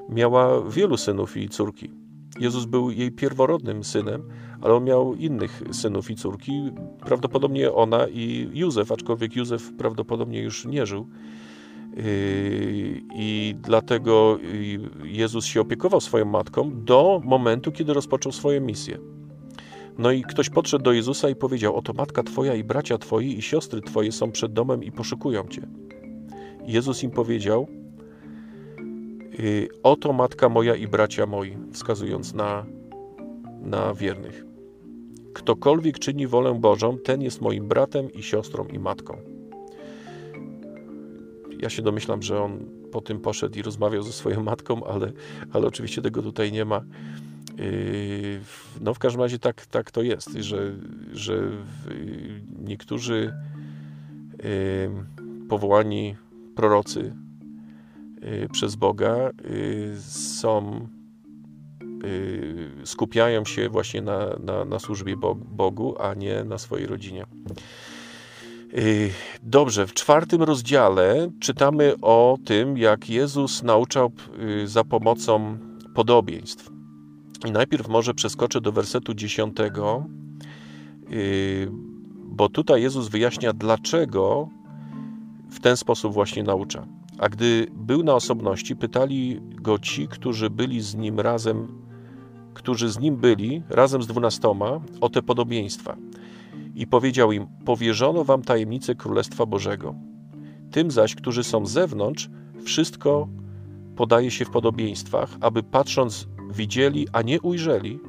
miała 0.09 0.69
wielu 0.69 0.97
synów 0.97 1.37
i 1.37 1.49
córki. 1.49 1.91
Jezus 2.39 2.65
był 2.65 2.91
jej 2.91 3.11
pierworodnym 3.11 3.83
synem, 3.83 4.23
ale 4.61 4.73
on 4.73 4.83
miał 4.83 5.15
innych 5.15 5.63
synów 5.71 6.11
i 6.11 6.15
córki. 6.15 6.71
Prawdopodobnie 7.05 7.73
ona 7.73 8.07
i 8.07 8.49
Józef, 8.53 8.91
aczkolwiek 8.91 9.35
Józef 9.35 9.73
prawdopodobnie 9.77 10.41
już 10.41 10.65
nie 10.65 10.85
żył. 10.85 11.07
Yy, 11.97 13.01
I 13.15 13.55
dlatego 13.61 14.39
Jezus 15.03 15.45
się 15.45 15.61
opiekował 15.61 16.01
swoją 16.01 16.25
matką 16.25 16.71
do 16.83 17.21
momentu, 17.23 17.71
kiedy 17.71 17.93
rozpoczął 17.93 18.31
swoją 18.31 18.61
misję. 18.61 18.97
No 19.97 20.11
i 20.11 20.21
ktoś 20.21 20.49
podszedł 20.49 20.83
do 20.83 20.93
Jezusa 20.93 21.29
i 21.29 21.35
powiedział: 21.35 21.75
Oto 21.75 21.93
matka 21.93 22.23
Twoja 22.23 22.55
i 22.55 22.63
bracia 22.63 22.97
Twoi 22.97 23.37
i 23.37 23.41
siostry 23.41 23.81
Twoje 23.81 24.11
są 24.11 24.31
przed 24.31 24.53
domem 24.53 24.83
i 24.83 24.91
poszukują 24.91 25.47
Cię. 25.47 25.61
Jezus 26.65 27.03
im 27.03 27.11
powiedział: 27.11 27.67
yy, 29.39 29.67
Oto 29.83 30.13
matka 30.13 30.49
moja 30.49 30.75
i 30.75 30.87
bracia 30.87 31.25
moi, 31.25 31.57
wskazując 31.71 32.33
na, 32.33 32.65
na 33.61 33.93
wiernych. 33.93 34.50
Ktokolwiek 35.33 35.99
czyni 35.99 36.27
wolę 36.27 36.59
Bożą, 36.59 36.97
ten 36.97 37.21
jest 37.21 37.41
moim 37.41 37.67
bratem 37.67 38.11
i 38.11 38.23
siostrą 38.23 38.65
i 38.67 38.79
matką. 38.79 39.17
Ja 41.59 41.69
się 41.69 41.81
domyślam, 41.81 42.21
że 42.21 42.43
on 42.43 42.59
po 42.91 43.01
tym 43.01 43.19
poszedł 43.19 43.59
i 43.59 43.61
rozmawiał 43.61 44.03
ze 44.03 44.11
swoją 44.11 44.43
matką, 44.43 44.83
ale, 44.83 45.11
ale 45.51 45.67
oczywiście 45.67 46.01
tego 46.01 46.21
tutaj 46.21 46.51
nie 46.51 46.65
ma. 46.65 46.81
Yy, 47.57 48.39
no 48.81 48.93
w 48.93 48.99
każdym 48.99 49.21
razie 49.21 49.39
tak, 49.39 49.65
tak 49.65 49.91
to 49.91 50.01
jest, 50.01 50.29
że, 50.33 50.75
że 51.13 51.49
niektórzy 52.59 53.33
yy, 54.43 55.47
powołani 55.49 56.15
prorocy 56.55 57.13
yy, 58.21 58.49
przez 58.51 58.75
Boga 58.75 59.29
są 59.99 60.87
skupiają 62.83 63.45
się 63.45 63.69
właśnie 63.69 64.01
na, 64.01 64.35
na, 64.43 64.65
na 64.65 64.79
służbie 64.79 65.15
Bogu, 65.35 65.95
a 65.99 66.13
nie 66.13 66.43
na 66.43 66.57
swojej 66.57 66.87
rodzinie. 66.87 67.25
Y, 68.77 69.11
dobrze, 69.43 69.87
w 69.87 69.93
czwartym 69.93 70.43
rozdziale 70.43 71.31
czytamy 71.39 71.93
o 72.01 72.37
tym, 72.45 72.77
jak 72.77 73.09
Jezus 73.09 73.63
nauczał 73.63 74.11
y, 74.63 74.67
za 74.67 74.83
pomocą 74.83 75.57
podobieństw. 75.95 76.69
I 77.47 77.51
najpierw 77.51 77.87
może 77.87 78.13
przeskoczę 78.13 78.61
do 78.61 78.71
wersetu 78.71 79.13
dziesiątego, 79.13 80.05
bo 82.25 82.49
tutaj 82.49 82.81
Jezus 82.81 83.07
wyjaśnia, 83.07 83.53
dlaczego 83.53 84.49
w 85.49 85.59
ten 85.59 85.77
sposób 85.77 86.13
właśnie 86.13 86.43
naucza. 86.43 86.87
A 87.17 87.29
gdy 87.29 87.67
był 87.73 88.03
na 88.03 88.15
osobności, 88.15 88.75
pytali 88.75 89.41
go 89.61 89.79
ci, 89.79 90.07
którzy 90.07 90.49
byli 90.49 90.81
z 90.81 90.95
nim 90.95 91.19
razem 91.19 91.80
którzy 92.53 92.89
z 92.89 92.99
nim 92.99 93.17
byli, 93.17 93.63
razem 93.69 94.03
z 94.03 94.07
dwunastoma, 94.07 94.81
o 95.01 95.09
te 95.09 95.21
podobieństwa. 95.21 95.97
I 96.75 96.87
powiedział 96.87 97.31
im: 97.31 97.47
Powierzono 97.65 98.23
wam 98.23 98.41
tajemnicę 98.41 98.95
Królestwa 98.95 99.45
Bożego. 99.45 99.95
Tym 100.71 100.91
zaś, 100.91 101.15
którzy 101.15 101.43
są 101.43 101.65
z 101.65 101.71
zewnątrz, 101.71 102.29
wszystko 102.63 103.27
podaje 103.95 104.31
się 104.31 104.45
w 104.45 104.49
podobieństwach, 104.49 105.29
aby 105.41 105.63
patrząc 105.63 106.27
widzieli, 106.55 107.07
a 107.13 107.21
nie 107.21 107.41
ujrzeli, 107.41 107.99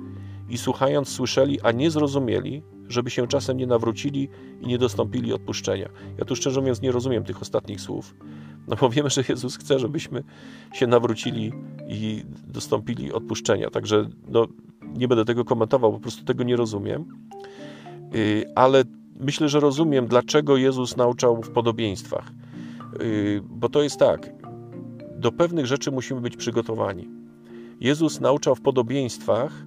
i 0.48 0.58
słuchając 0.58 1.08
słyszeli, 1.08 1.60
a 1.60 1.72
nie 1.72 1.90
zrozumieli, 1.90 2.62
żeby 2.88 3.10
się 3.10 3.26
czasem 3.26 3.56
nie 3.56 3.66
nawrócili 3.66 4.28
i 4.60 4.66
nie 4.66 4.78
dostąpili 4.78 5.32
odpuszczenia. 5.32 5.88
Ja 6.18 6.24
tu 6.24 6.36
szczerze 6.36 6.60
mówiąc 6.60 6.82
nie 6.82 6.92
rozumiem 6.92 7.24
tych 7.24 7.42
ostatnich 7.42 7.80
słów, 7.80 8.14
no 8.68 8.76
bo 8.76 8.90
wiemy, 8.90 9.10
że 9.10 9.22
Jezus 9.28 9.56
chce, 9.56 9.78
żebyśmy 9.78 10.22
się 10.72 10.86
nawrócili 10.86 11.52
i 11.88 12.24
dostąpili 12.46 13.12
odpuszczenia. 13.12 13.70
Także 13.70 14.08
no, 14.28 14.46
nie 14.96 15.08
będę 15.08 15.24
tego 15.24 15.44
komentował, 15.44 15.92
po 15.92 16.00
prostu 16.00 16.24
tego 16.24 16.44
nie 16.44 16.56
rozumiem. 16.56 17.04
Y, 18.14 18.44
ale 18.54 18.84
myślę, 19.20 19.48
że 19.48 19.60
rozumiem, 19.60 20.06
dlaczego 20.06 20.56
Jezus 20.56 20.96
nauczał 20.96 21.42
w 21.42 21.50
podobieństwach. 21.50 22.32
Y, 23.00 23.42
bo 23.48 23.68
to 23.68 23.82
jest 23.82 23.98
tak, 23.98 24.32
do 25.16 25.32
pewnych 25.32 25.66
rzeczy 25.66 25.90
musimy 25.90 26.20
być 26.20 26.36
przygotowani. 26.36 27.08
Jezus 27.80 28.20
nauczał 28.20 28.54
w 28.54 28.60
podobieństwach, 28.60 29.66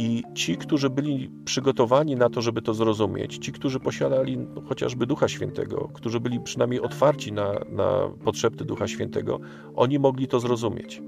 i 0.00 0.22
ci, 0.34 0.56
którzy 0.56 0.90
byli 0.90 1.30
przygotowani 1.44 2.16
na 2.16 2.28
to, 2.28 2.42
żeby 2.42 2.62
to 2.62 2.74
zrozumieć, 2.74 3.38
ci, 3.38 3.52
którzy 3.52 3.80
posiadali 3.80 4.38
chociażby 4.68 5.06
Ducha 5.06 5.28
Świętego, 5.28 5.88
którzy 5.94 6.20
byli 6.20 6.40
przynajmniej 6.40 6.80
otwarci 6.80 7.32
na, 7.32 7.52
na 7.68 8.10
potrzeby 8.24 8.64
Ducha 8.64 8.88
Świętego, 8.88 9.40
oni 9.74 9.98
mogli 9.98 10.28
to 10.28 10.40
zrozumieć. 10.40 11.02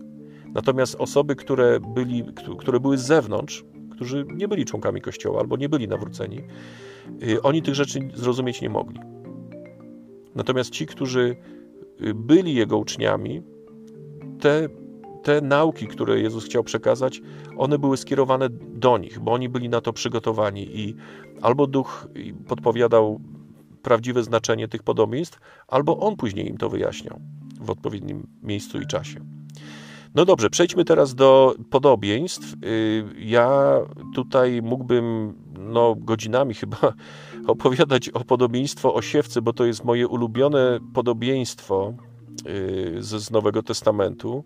Natomiast 0.54 0.94
osoby, 0.98 1.36
które, 1.36 1.80
byli, 1.94 2.24
które 2.58 2.80
były 2.80 2.98
z 2.98 3.02
zewnątrz, 3.02 3.64
którzy 3.90 4.26
nie 4.34 4.48
byli 4.48 4.64
członkami 4.64 5.00
Kościoła 5.00 5.40
albo 5.40 5.56
nie 5.56 5.68
byli 5.68 5.88
nawróceni, 5.88 6.40
y, 7.22 7.42
oni 7.42 7.62
tych 7.62 7.74
rzeczy 7.74 8.00
zrozumieć 8.14 8.60
nie 8.60 8.70
mogli. 8.70 9.00
Natomiast 10.34 10.70
ci, 10.70 10.86
którzy 10.86 11.36
y, 12.00 12.14
byli 12.14 12.54
Jego 12.54 12.78
uczniami, 12.78 13.42
te 14.40 14.68
te 15.22 15.40
nauki, 15.40 15.86
które 15.86 16.20
Jezus 16.20 16.44
chciał 16.44 16.64
przekazać, 16.64 17.22
one 17.56 17.78
były 17.78 17.96
skierowane 17.96 18.48
do 18.50 18.98
nich, 18.98 19.18
bo 19.18 19.32
oni 19.32 19.48
byli 19.48 19.68
na 19.68 19.80
to 19.80 19.92
przygotowani 19.92 20.80
i 20.80 20.96
albo 21.42 21.66
duch 21.66 22.08
podpowiadał 22.48 23.20
prawdziwe 23.82 24.22
znaczenie 24.22 24.68
tych 24.68 24.82
podobieństw, 24.82 25.40
albo 25.68 25.98
on 25.98 26.16
później 26.16 26.48
im 26.48 26.56
to 26.56 26.68
wyjaśniał 26.68 27.20
w 27.60 27.70
odpowiednim 27.70 28.26
miejscu 28.42 28.80
i 28.80 28.86
czasie. 28.86 29.20
No 30.14 30.24
dobrze, 30.24 30.50
przejdźmy 30.50 30.84
teraz 30.84 31.14
do 31.14 31.54
podobieństw. 31.70 32.54
Y, 32.64 33.04
ja 33.18 33.78
tutaj 34.14 34.62
mógłbym 34.62 35.34
no, 35.58 35.94
godzinami 35.98 36.54
chyba 36.54 36.78
opowiadać 37.46 38.08
o 38.08 38.24
podobieństwo 38.24 38.94
o 38.94 39.02
siewce, 39.02 39.42
bo 39.42 39.52
to 39.52 39.64
jest 39.64 39.84
moje 39.84 40.08
ulubione 40.08 40.78
podobieństwo 40.94 41.94
y, 42.46 42.96
z 43.00 43.30
Nowego 43.30 43.62
Testamentu. 43.62 44.44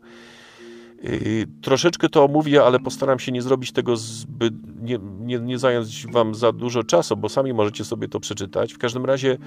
Y, 1.05 1.47
troszeczkę 1.63 2.09
to 2.09 2.25
omówię, 2.25 2.65
ale 2.65 2.79
postaram 2.79 3.19
się 3.19 3.33
nie 3.33 3.43
zrobić 3.43 3.73
tego 3.73 3.97
zbyt, 3.97 4.55
nie, 4.83 4.99
nie, 5.21 5.39
nie 5.39 5.59
zająć 5.59 6.07
Wam 6.07 6.35
za 6.35 6.53
dużo 6.53 6.83
czasu, 6.83 7.17
bo 7.17 7.29
sami 7.29 7.53
możecie 7.53 7.85
sobie 7.85 8.09
to 8.09 8.21
przeczytać. 8.21 8.73
W 8.73 8.79
każdym 8.79 9.05
razie 9.05 9.39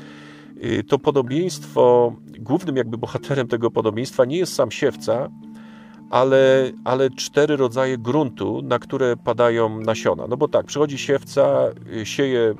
to 0.87 0.99
podobieństwo, 0.99 2.13
głównym 2.39 2.75
jakby 2.75 2.97
bohaterem 2.97 3.47
tego 3.47 3.71
podobieństwa 3.71 4.25
nie 4.25 4.37
jest 4.37 4.53
sam 4.53 4.71
siewca, 4.71 5.29
ale, 6.09 6.71
ale 6.83 7.09
cztery 7.09 7.57
rodzaje 7.57 7.97
gruntu, 7.97 8.61
na 8.61 8.79
które 8.79 9.17
padają 9.17 9.79
nasiona. 9.79 10.27
No 10.27 10.37
bo 10.37 10.47
tak, 10.47 10.65
przychodzi 10.65 10.97
siewca, 10.97 11.69
y, 11.93 12.05
sieje 12.05 12.53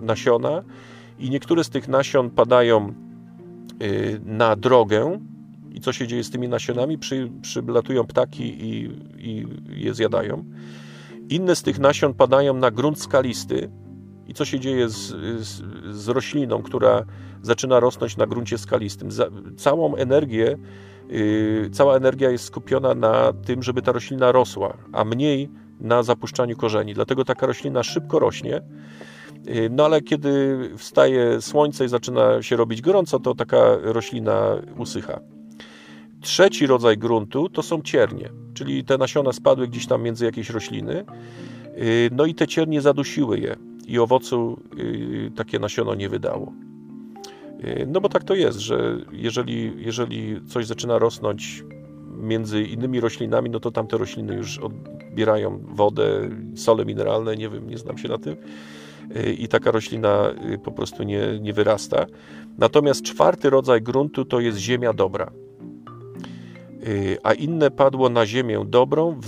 nasiona 0.00 0.62
i 1.18 1.30
niektóre 1.30 1.64
z 1.64 1.70
tych 1.70 1.88
nasion 1.88 2.30
padają 2.30 2.94
y, 3.82 4.20
na 4.24 4.56
drogę. 4.56 5.20
I 5.76 5.80
co 5.80 5.92
się 5.92 6.06
dzieje 6.06 6.24
z 6.24 6.30
tymi 6.30 6.48
nasionami? 6.48 6.98
Przy, 6.98 7.30
przylatują 7.42 8.04
ptaki 8.04 8.44
i, 8.44 8.90
i 9.18 9.46
je 9.84 9.94
zjadają. 9.94 10.44
Inne 11.28 11.56
z 11.56 11.62
tych 11.62 11.78
nasion 11.78 12.14
padają 12.14 12.54
na 12.54 12.70
grunt 12.70 13.00
skalisty. 13.02 13.70
I 14.28 14.34
co 14.34 14.44
się 14.44 14.60
dzieje 14.60 14.88
z, 14.88 15.08
z, 15.40 15.62
z 15.90 16.08
rośliną, 16.08 16.62
która 16.62 17.04
zaczyna 17.42 17.80
rosnąć 17.80 18.16
na 18.16 18.26
gruncie 18.26 18.58
skalistym? 18.58 19.10
Za, 19.10 19.26
całą 19.56 19.96
energię 19.96 20.58
Y, 21.10 21.70
cała 21.72 21.96
energia 21.96 22.30
jest 22.30 22.44
skupiona 22.44 22.94
na 22.94 23.32
tym, 23.32 23.62
żeby 23.62 23.82
ta 23.82 23.92
roślina 23.92 24.32
rosła, 24.32 24.76
a 24.92 25.04
mniej 25.04 25.50
na 25.80 26.02
zapuszczaniu 26.02 26.56
korzeni. 26.56 26.94
Dlatego 26.94 27.24
taka 27.24 27.46
roślina 27.46 27.82
szybko 27.82 28.18
rośnie. 28.18 28.62
Y, 29.48 29.68
no 29.70 29.84
ale 29.84 30.02
kiedy 30.02 30.58
wstaje 30.76 31.40
słońce 31.40 31.84
i 31.84 31.88
zaczyna 31.88 32.42
się 32.42 32.56
robić 32.56 32.82
gorąco, 32.82 33.20
to 33.20 33.34
taka 33.34 33.76
roślina 33.82 34.56
usycha. 34.78 35.20
Trzeci 36.26 36.66
rodzaj 36.66 36.98
gruntu 36.98 37.48
to 37.48 37.62
są 37.62 37.82
ciernie, 37.82 38.28
czyli 38.54 38.84
te 38.84 38.98
nasiona 38.98 39.32
spadły 39.32 39.68
gdzieś 39.68 39.86
tam 39.86 40.02
między 40.02 40.24
jakieś 40.24 40.50
rośliny. 40.50 41.04
Y, 41.78 42.10
no 42.12 42.26
i 42.26 42.34
te 42.34 42.46
ciernie 42.46 42.80
zadusiły 42.80 43.38
je 43.38 43.56
i 43.86 43.98
owocu 43.98 44.60
takie 45.36 45.58
nasiono 45.58 45.94
nie 45.94 46.08
wydało. 46.08 46.52
Y, 47.64 47.86
no 47.88 48.00
bo 48.00 48.08
tak 48.08 48.24
to 48.24 48.34
jest, 48.34 48.58
że 48.58 48.98
jeżeli, 49.12 49.72
jeżeli 49.76 50.40
coś 50.46 50.66
zaczyna 50.66 50.98
rosnąć 50.98 51.64
między 52.16 52.62
innymi 52.62 53.00
roślinami, 53.00 53.50
no 53.50 53.60
to 53.60 53.70
tamte 53.70 53.98
rośliny 53.98 54.34
już 54.34 54.58
odbierają 54.58 55.58
wodę, 55.68 56.30
sole 56.54 56.84
mineralne, 56.84 57.36
nie 57.36 57.48
wiem, 57.48 57.70
nie 57.70 57.78
znam 57.78 57.98
się 57.98 58.08
na 58.08 58.18
tym 58.18 58.36
y, 59.16 59.32
i 59.32 59.48
taka 59.48 59.70
roślina 59.70 60.30
y, 60.54 60.58
po 60.58 60.72
prostu 60.72 61.02
nie, 61.02 61.40
nie 61.40 61.52
wyrasta. 61.52 62.06
Natomiast 62.58 63.02
czwarty 63.02 63.50
rodzaj 63.50 63.82
gruntu 63.82 64.24
to 64.24 64.40
jest 64.40 64.58
ziemia 64.58 64.92
dobra. 64.92 65.45
A 67.22 67.32
inne 67.32 67.70
padło 67.70 68.08
na 68.08 68.26
ziemię 68.26 68.64
dobrą, 68.68 69.20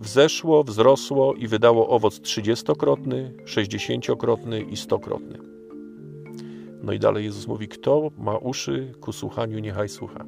wzeszło, 0.00 0.64
wzrosło 0.64 1.34
i 1.34 1.46
wydało 1.46 1.88
owoc 1.88 2.20
trzydziestokrotny, 2.20 3.34
sześćdziesięciokrotny 3.44 4.60
i 4.60 4.76
stokrotny. 4.76 5.38
No 6.82 6.92
i 6.92 6.98
dalej 6.98 7.24
Jezus 7.24 7.46
mówi, 7.46 7.68
kto 7.68 8.10
ma 8.18 8.36
uszy 8.36 8.92
ku 9.00 9.12
słuchaniu, 9.12 9.58
niechaj 9.58 9.88
słucha. 9.88 10.24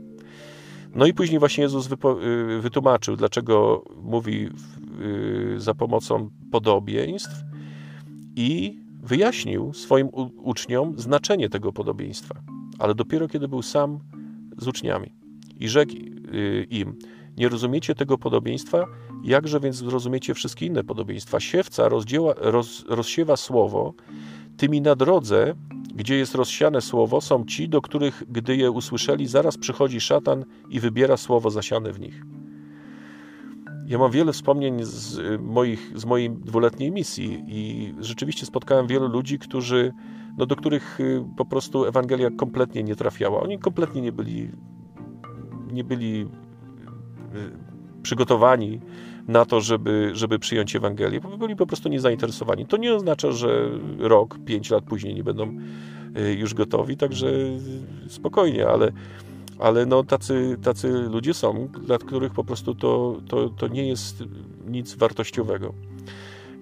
No 0.94 1.06
i 1.06 1.14
później 1.14 1.38
właśnie 1.38 1.62
Jezus 1.62 1.88
y, 1.92 2.60
wytłumaczył, 2.60 3.16
dlaczego 3.16 3.84
mówi 4.02 4.48
y, 5.56 5.60
za 5.60 5.74
pomocą 5.74 6.30
podobieństw 6.50 7.34
i 8.36 8.80
wyjaśnił 9.02 9.72
swoim 9.72 10.08
uczniom 10.42 10.98
znaczenie 10.98 11.48
tego 11.48 11.72
podobieństwa. 11.72 12.34
Ale 12.78 12.94
dopiero 12.94 13.28
kiedy 13.28 13.48
był 13.48 13.62
sam 13.62 13.98
z 14.58 14.68
uczniami 14.68 15.14
i 15.60 15.68
rzekł 15.68 15.92
y, 15.92 16.17
im, 16.70 16.98
nie 17.36 17.48
rozumiecie 17.48 17.94
tego 17.94 18.18
podobieństwa, 18.18 18.84
jakże 19.24 19.60
więc 19.60 19.76
zrozumiecie 19.76 20.34
wszystkie 20.34 20.66
inne 20.66 20.84
podobieństwa? 20.84 21.40
Siewca 21.40 21.88
roz, 21.88 22.84
rozsiewa 22.88 23.36
słowo, 23.36 23.94
tymi 24.56 24.80
na 24.80 24.96
drodze 24.96 25.54
gdzie 25.98 26.16
jest 26.16 26.34
rozsiane 26.34 26.80
słowo, 26.80 27.20
są 27.20 27.44
ci, 27.44 27.68
do 27.68 27.82
których, 27.82 28.22
gdy 28.28 28.56
je 28.56 28.70
usłyszeli, 28.70 29.26
zaraz 29.26 29.58
przychodzi 29.58 30.00
szatan 30.00 30.44
i 30.70 30.80
wybiera 30.80 31.16
słowo 31.16 31.50
zasiane 31.50 31.92
w 31.92 32.00
nich. 32.00 32.22
Ja 33.86 33.98
mam 33.98 34.10
wiele 34.10 34.32
wspomnień 34.32 34.84
z, 34.84 35.20
moich, 35.40 35.92
z 35.94 36.04
mojej 36.04 36.30
dwuletniej 36.30 36.92
misji 36.92 37.44
i 37.48 37.94
rzeczywiście 38.00 38.46
spotkałem 38.46 38.86
wielu 38.86 39.08
ludzi, 39.08 39.38
którzy, 39.38 39.92
no, 40.36 40.46
do 40.46 40.56
których 40.56 41.00
y, 41.00 41.24
po 41.36 41.44
prostu 41.44 41.84
Ewangelia 41.84 42.30
kompletnie 42.30 42.82
nie 42.82 42.96
trafiała. 42.96 43.40
Oni 43.40 43.58
kompletnie 43.58 44.02
nie 44.02 44.12
byli, 44.12 44.50
nie 45.72 45.84
byli 45.84 46.22
y, 46.22 46.28
przygotowani 48.02 48.80
na 49.28 49.44
to, 49.44 49.60
żeby, 49.60 50.10
żeby 50.12 50.38
przyjąć 50.38 50.76
Ewangelię. 50.76 51.20
Byli 51.38 51.56
po 51.56 51.66
prostu 51.66 51.88
niezainteresowani. 51.88 52.66
To 52.66 52.76
nie 52.76 52.94
oznacza, 52.94 53.32
że 53.32 53.70
rok, 53.98 54.38
pięć 54.44 54.70
lat 54.70 54.84
później 54.84 55.14
nie 55.14 55.24
będą 55.24 55.58
y, 56.18 56.34
już 56.34 56.54
gotowi, 56.54 56.96
także 56.96 57.28
spokojnie, 58.08 58.68
ale, 58.68 58.92
ale 59.58 59.86
no 59.86 60.04
tacy, 60.04 60.56
tacy 60.62 60.88
ludzie 60.88 61.34
są, 61.34 61.68
dla 61.86 61.98
których 61.98 62.32
po 62.32 62.44
prostu 62.44 62.74
to, 62.74 63.20
to, 63.28 63.48
to 63.48 63.68
nie 63.68 63.88
jest 63.88 64.24
nic 64.66 64.94
wartościowego. 64.94 65.74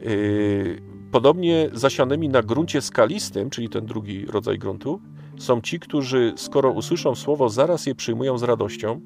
Y, 0.03 0.83
podobnie 1.11 1.71
zasianymi 1.73 2.29
na 2.29 2.43
gruncie 2.43 2.81
skalistym, 2.81 3.51
czyli 3.51 3.69
ten 3.69 3.87
drugi 3.87 4.27
rodzaj 4.27 4.59
gruntu, 4.59 5.01
są 5.39 5.61
ci, 5.61 5.81
którzy 5.81 6.33
skoro 6.37 6.71
usłyszą 6.71 7.15
słowo, 7.15 7.49
zaraz 7.49 7.87
je 7.87 7.95
przyjmują 7.95 8.39
z 8.39 8.43
radością, 8.43 9.01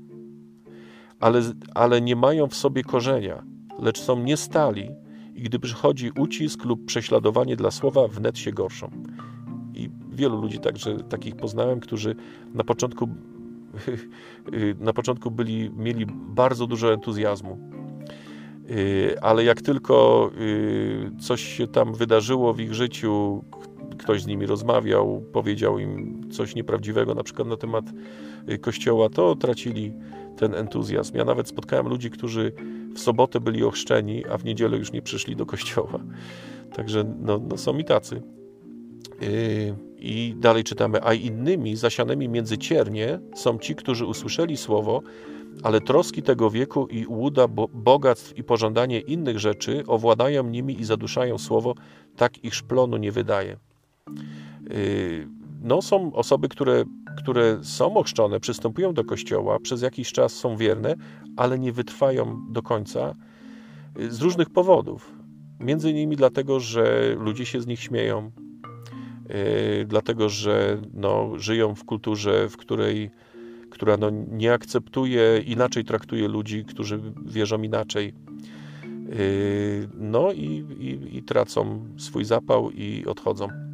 ale, 1.21 1.43
ale 1.75 2.01
nie 2.01 2.17
mają 2.17 2.47
w 2.47 2.55
sobie 2.55 2.83
korzenia, 2.83 3.43
lecz 3.79 4.01
są 4.01 4.23
niestali 4.23 4.91
i 5.35 5.43
gdy 5.43 5.59
przychodzi 5.59 6.11
ucisk 6.19 6.65
lub 6.65 6.85
prześladowanie 6.85 7.57
dla 7.57 7.71
słowa, 7.71 8.09
wnet 8.09 8.39
się 8.39 8.53
gorszą. 8.53 8.91
I 9.75 9.91
wielu 10.13 10.41
ludzi 10.43 10.59
także 10.59 10.97
takich 10.97 11.37
poznałem, 11.37 11.81
którzy 11.81 12.17
na 12.55 12.65
początku, 12.65 13.09
na 14.79 14.93
początku 14.93 15.31
byli, 15.31 15.71
mieli 15.71 16.07
bardzo 16.35 16.67
dużo 16.67 16.93
entuzjazmu. 16.93 17.59
Y, 18.71 19.21
ale 19.21 19.45
jak 19.45 19.63
tylko 19.63 20.31
y, 20.41 21.11
coś 21.21 21.43
się 21.43 21.67
tam 21.67 21.95
wydarzyło 21.95 22.55
w 22.55 22.61
ich 22.61 22.75
życiu, 22.75 23.45
ktoś 24.01 24.23
z 24.23 24.27
nimi 24.27 24.47
rozmawiał, 24.47 25.25
powiedział 25.33 25.79
im 25.79 26.21
coś 26.31 26.55
nieprawdziwego, 26.55 27.15
na 27.15 27.23
przykład 27.23 27.49
na 27.49 27.57
temat 27.57 27.85
y, 28.51 28.59
kościoła, 28.59 29.09
to 29.09 29.37
tracili 29.37 29.93
ten 30.37 30.55
entuzjazm. 30.55 31.17
Ja 31.17 31.25
nawet 31.25 31.49
spotkałem 31.49 31.89
ludzi, 31.89 32.11
którzy 32.11 32.53
w 32.95 32.99
sobotę 32.99 33.41
byli 33.41 33.65
ochrzczeni, 33.65 34.27
a 34.27 34.39
w 34.39 34.45
niedzielę 34.45 34.77
już 34.77 34.93
nie 34.93 35.03
przyszli 35.03 35.37
do 35.37 35.47
kościoła. 35.47 36.01
Także 36.75 37.15
no, 37.21 37.41
no 37.49 37.57
są 37.57 37.79
i 37.79 37.85
tacy. 37.85 38.23
Yy, 39.21 39.77
I 39.99 40.35
dalej 40.39 40.65
czytamy, 40.65 41.03
a 41.03 41.15
innymi 41.15 41.77
zasianymi 41.77 42.29
między 42.29 42.59
ciernie 42.59 43.21
są 43.35 43.59
ci, 43.59 43.75
którzy 43.75 44.07
usłyszeli 44.07 44.57
słowo, 44.57 45.03
ale 45.63 45.81
troski 45.81 46.23
tego 46.23 46.51
wieku 46.51 46.87
i 46.87 47.07
łuda 47.07 47.49
bogactw 47.73 48.39
i 48.39 48.45
pożądanie 48.45 49.01
innych 49.01 49.39
rzeczy 49.39 49.83
owładają 49.87 50.45
nimi 50.45 50.81
i 50.81 50.85
zaduszają 50.85 51.39
słowo, 51.39 51.75
tak 52.17 52.45
ich 52.45 52.55
szplonu 52.55 52.97
nie 52.97 53.13
wydaje. 53.13 53.57
Yy, 54.71 55.29
no, 55.63 55.83
są 55.83 56.13
osoby, 56.13 56.49
które, 56.49 56.85
które 57.19 57.59
są 57.63 57.97
ochrzczone, 57.97 58.41
przystępują 58.41 58.95
do 58.95 59.05
kościoła, 59.05 59.59
przez 59.59 59.83
jakiś 59.83 60.13
czas 60.13 60.33
są 60.33 60.57
wierne, 60.57 60.95
ale 61.37 61.59
nie 61.59 61.73
wytrwają 61.73 62.53
do 62.53 62.63
końca 62.63 63.15
y, 64.01 64.11
z 64.11 64.21
różnych 64.21 64.51
powodów. 64.51 65.15
Między 65.61 65.91
innymi 65.91 66.17
dlatego, 66.17 66.61
że 66.61 67.15
ludzie 67.19 67.47
się 67.47 67.61
z 67.61 67.67
nich 67.67 67.81
śmieją, 67.81 68.31
yy, 69.29 69.85
dlatego, 69.87 70.29
że 70.29 70.83
no, 70.95 71.33
żyją 71.37 71.75
w 71.75 71.85
kulturze, 71.85 72.49
w 72.49 72.57
której, 72.57 73.11
która 73.71 73.97
no, 73.97 74.11
nie 74.11 74.53
akceptuje, 74.53 75.43
inaczej 75.47 75.85
traktuje 75.85 76.29
ludzi, 76.29 76.65
którzy 76.65 77.01
wierzą 77.27 77.63
inaczej. 77.63 78.15
No 79.95 80.33
i, 80.33 80.65
i, 80.79 81.17
i 81.17 81.23
tracą 81.23 81.87
swój 81.97 82.25
zapał 82.25 82.71
i 82.71 83.05
odchodzą. 83.07 83.70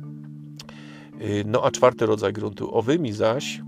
Y, 1.21 1.45
no 1.47 1.65
a 1.65 1.71
czwarty 1.71 2.07
rodzaj 2.07 2.33
gruntu. 2.33 2.77
Owymi 2.77 3.13
zaś, 3.13 3.63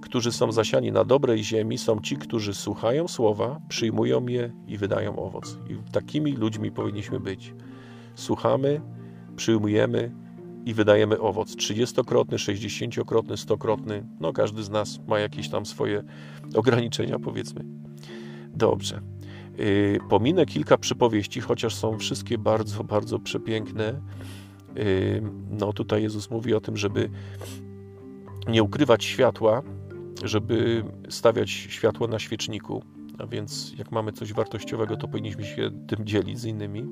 którzy 0.00 0.32
są 0.32 0.52
zasiani 0.52 0.92
na 0.92 1.04
dobrej 1.04 1.44
ziemi, 1.44 1.78
są 1.78 2.00
ci, 2.00 2.16
którzy 2.16 2.54
słuchają 2.54 3.08
słowa, 3.08 3.60
przyjmują 3.68 4.26
je 4.26 4.52
i 4.66 4.78
wydają 4.78 5.16
owoc. 5.16 5.58
I 5.70 5.92
takimi 5.92 6.32
ludźmi 6.32 6.72
powinniśmy 6.72 7.20
być. 7.20 7.54
Słuchamy, 8.14 8.80
przyjmujemy 9.36 10.12
i 10.64 10.74
wydajemy 10.74 11.20
owoc. 11.20 11.56
30-krotny, 11.56 12.36
60-krotny, 12.36 13.34
100-krotny. 13.34 14.02
No 14.20 14.32
każdy 14.32 14.62
z 14.62 14.70
nas 14.70 15.00
ma 15.06 15.18
jakieś 15.18 15.48
tam 15.48 15.66
swoje 15.66 16.02
ograniczenia, 16.54 17.18
powiedzmy. 17.18 17.64
Dobrze. 18.48 19.00
Yy, 19.58 19.98
pominę 20.10 20.46
kilka 20.46 20.78
przypowieści, 20.78 21.40
chociaż 21.40 21.74
są 21.74 21.98
wszystkie 21.98 22.38
bardzo, 22.38 22.84
bardzo 22.84 23.18
przepiękne. 23.18 24.00
No 25.50 25.72
tutaj 25.72 26.02
Jezus 26.02 26.30
mówi 26.30 26.54
o 26.54 26.60
tym, 26.60 26.76
żeby 26.76 27.10
nie 28.48 28.62
ukrywać 28.62 29.04
światła, 29.04 29.62
żeby 30.24 30.84
stawiać 31.08 31.50
światło 31.50 32.06
na 32.08 32.18
świeczniku. 32.18 32.82
A 33.18 33.26
więc 33.26 33.74
jak 33.78 33.92
mamy 33.92 34.12
coś 34.12 34.32
wartościowego, 34.32 34.96
to 34.96 35.08
powinniśmy 35.08 35.44
się 35.44 35.70
tym 35.86 36.06
dzielić 36.06 36.38
z 36.38 36.44
innymi. 36.44 36.84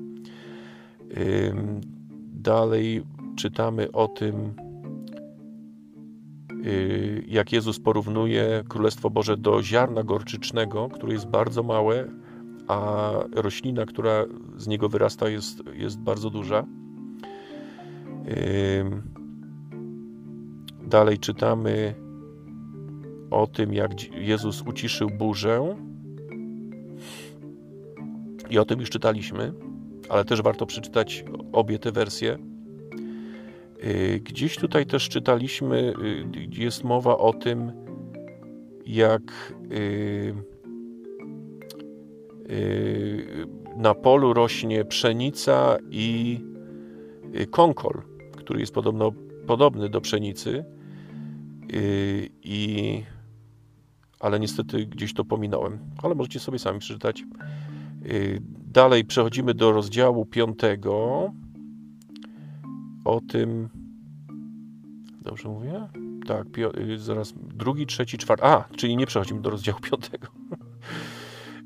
Dalej 2.33 3.03
czytamy 3.35 3.91
o 3.91 4.07
tym, 4.07 4.53
y, 6.65 7.25
jak 7.27 7.51
Jezus 7.51 7.79
porównuje 7.79 8.63
Królestwo 8.67 9.09
Boże 9.09 9.37
do 9.37 9.63
ziarna 9.63 10.03
gorczycznego, 10.03 10.89
które 10.89 11.13
jest 11.13 11.27
bardzo 11.27 11.63
małe, 11.63 12.07
a 12.67 13.11
roślina, 13.35 13.85
która 13.85 14.25
z 14.57 14.67
niego 14.67 14.89
wyrasta, 14.89 15.29
jest, 15.29 15.63
jest 15.73 15.99
bardzo 15.99 16.29
duża. 16.29 16.65
Dalej 20.87 21.19
czytamy 21.19 21.95
o 23.31 23.47
tym, 23.47 23.73
jak 23.73 23.91
Jezus 24.11 24.61
uciszył 24.61 25.09
burzę. 25.09 25.75
I 28.49 28.59
o 28.59 28.65
tym 28.65 28.79
już 28.79 28.89
czytaliśmy, 28.89 29.53
ale 30.09 30.25
też 30.25 30.41
warto 30.41 30.65
przeczytać 30.65 31.25
obie 31.51 31.79
te 31.79 31.91
wersje. 31.91 32.37
Y, 33.83 34.19
gdzieś 34.23 34.57
tutaj 34.57 34.85
też 34.85 35.09
czytaliśmy, 35.09 35.93
y, 36.57 36.61
jest 36.63 36.83
mowa 36.83 37.17
o 37.17 37.33
tym, 37.33 37.71
jak 38.85 39.53
y, 39.71 40.33
na 43.77 43.93
polu 43.93 44.33
rośnie 44.33 44.85
pszenica 44.85 45.77
i 45.91 46.39
konkol, 47.51 48.01
który 48.43 48.59
jest 48.59 48.73
podobno 48.73 49.11
podobny 49.47 49.89
do 49.89 50.01
pszenicy. 50.01 50.65
I, 52.43 53.03
ale 54.19 54.39
niestety 54.39 54.85
gdzieś 54.85 55.13
to 55.13 55.25
pominąłem, 55.25 55.79
ale 56.03 56.15
możecie 56.15 56.39
sobie 56.39 56.59
sami 56.59 56.79
przeczytać. 56.79 57.23
Dalej 58.73 59.05
przechodzimy 59.05 59.53
do 59.53 59.71
rozdziału 59.71 60.25
piątego 60.25 61.31
o 63.05 63.21
tym. 63.21 63.69
Dobrze 65.21 65.49
mówię? 65.49 65.87
Tak, 66.27 66.47
y, 66.77 66.97
zaraz 66.97 67.33
drugi, 67.37 67.85
trzeci, 67.85 68.17
czwarty. 68.17 68.45
A, 68.45 68.63
czyli 68.75 68.97
nie 68.97 69.05
przechodzimy 69.05 69.41
do 69.41 69.49
rozdziału 69.49 69.79
piątego. 69.89 70.27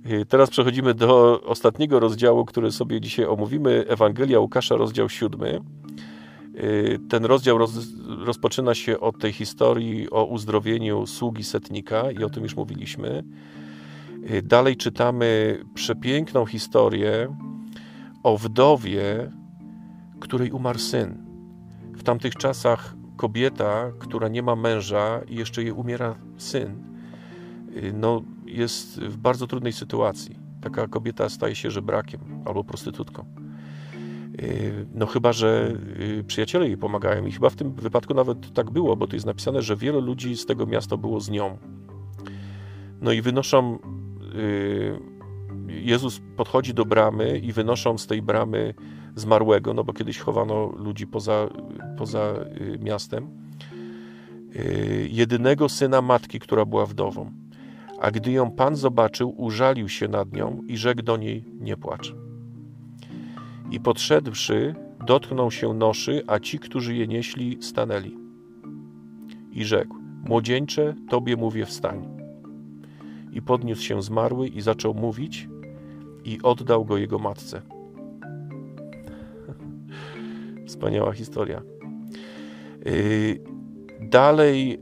Y, 0.06 0.26
teraz 0.26 0.50
przechodzimy 0.50 0.94
do 0.94 1.42
ostatniego 1.44 2.00
rozdziału, 2.00 2.46
który 2.46 2.72
sobie 2.72 3.02
dzisiaj 3.02 3.26
omówimy. 3.26 3.86
Ewangelia 3.88 4.40
Łukasza, 4.40 4.76
rozdział 4.76 5.10
siódmy. 5.10 5.60
Y, 6.58 7.00
ten 7.10 7.26
rozdział 7.26 7.58
roz, 7.58 7.88
rozpoczyna 8.26 8.76
się 8.76 9.00
od 9.00 9.20
tej 9.20 9.34
historii 9.34 10.10
o 10.10 10.26
uzdrowieniu 10.26 11.08
sługi 11.08 11.44
setnika 11.44 12.12
i 12.12 12.24
o 12.24 12.30
tym 12.30 12.44
już 12.44 12.56
mówiliśmy. 12.56 13.24
Dalej 14.44 14.78
czytamy 14.78 15.60
przepiękną 15.74 16.46
historię 16.46 17.36
o 18.24 18.38
wdowie, 18.38 19.32
której 20.20 20.52
umarł 20.52 20.80
syn. 20.80 21.18
W 21.94 22.04
tamtych 22.04 22.36
czasach 22.36 22.96
kobieta, 23.18 23.92
która 24.00 24.28
nie 24.28 24.44
ma 24.44 24.56
męża 24.56 25.22
i 25.28 25.36
jeszcze 25.36 25.64
jej 25.64 25.72
umiera 25.72 26.16
syn, 26.38 26.84
y, 27.78 27.94
no, 27.94 28.22
jest 28.46 29.00
w 29.00 29.18
bardzo 29.18 29.48
trudnej 29.48 29.74
sytuacji. 29.74 30.40
Taka 30.62 30.88
kobieta 30.88 31.30
staje 31.30 31.56
się 31.56 31.72
żebrakiem 31.72 32.20
albo 32.46 32.64
prostytutką. 32.64 33.26
Y, 34.40 34.86
no 34.94 35.06
chyba, 35.06 35.34
że 35.34 35.74
y, 36.20 36.24
przyjaciele 36.28 36.68
jej 36.68 36.78
pomagają 36.78 37.26
i 37.26 37.32
chyba 37.32 37.50
w 37.50 37.56
tym 37.56 37.74
wypadku 37.74 38.14
nawet 38.14 38.54
tak 38.54 38.72
było, 38.72 38.96
bo 38.96 39.08
tu 39.08 39.16
jest 39.16 39.26
napisane, 39.26 39.62
że 39.62 39.76
wielu 39.76 40.02
ludzi 40.02 40.38
z 40.38 40.46
tego 40.46 40.66
miasta 40.66 40.98
było 40.98 41.20
z 41.20 41.30
nią. 41.30 41.58
No 43.02 43.12
i 43.12 43.22
wynoszą 43.22 43.80
Jezus 45.68 46.22
podchodzi 46.38 46.74
do 46.74 46.86
bramy 46.86 47.40
i 47.40 47.54
wynoszą 47.54 47.98
z 47.98 48.08
tej 48.08 48.22
bramy 48.22 48.74
zmarłego, 49.16 49.74
no 49.74 49.84
bo 49.84 49.94
kiedyś 49.94 50.20
chowano 50.20 50.74
ludzi 50.78 51.08
poza, 51.08 51.50
poza 51.98 52.34
y, 52.62 52.80
miastem, 52.80 53.28
y, 54.56 55.08
jedynego 55.12 55.70
syna 55.70 56.02
matki, 56.02 56.40
która 56.40 56.66
była 56.66 56.86
wdową. 56.86 57.32
A 58.00 58.12
gdy 58.12 58.32
ją 58.32 58.52
Pan 58.52 58.76
zobaczył, 58.76 59.34
użalił 59.38 59.90
się 59.90 60.08
nad 60.08 60.34
nią 60.34 60.62
i 60.68 60.78
rzekł 60.78 61.02
do 61.02 61.18
niej: 61.18 61.46
Nie 61.60 61.78
płacz. 61.78 62.27
I 63.72 63.80
podszedłszy, 63.80 64.76
dotknął 65.08 65.52
się 65.52 65.74
noszy, 65.74 66.24
a 66.28 66.40
ci, 66.40 66.60
którzy 66.60 66.96
je 66.96 67.08
nieśli, 67.08 67.58
stanęli. 67.62 68.18
I 69.52 69.66
rzekł: 69.66 69.96
Młodzieńcze, 70.26 70.96
tobie 71.10 71.36
mówię, 71.36 71.66
wstań. 71.66 72.08
I 73.32 73.42
podniósł 73.42 73.82
się 73.82 74.02
zmarły 74.02 74.48
i 74.48 74.62
zaczął 74.62 74.94
mówić, 74.94 75.50
i 76.26 76.40
oddał 76.44 76.86
go 76.86 76.98
jego 76.98 77.20
matce. 77.20 77.62
Wspaniała 80.68 81.14
historia. 81.14 81.62
Y, 82.88 83.40
dalej, 84.02 84.80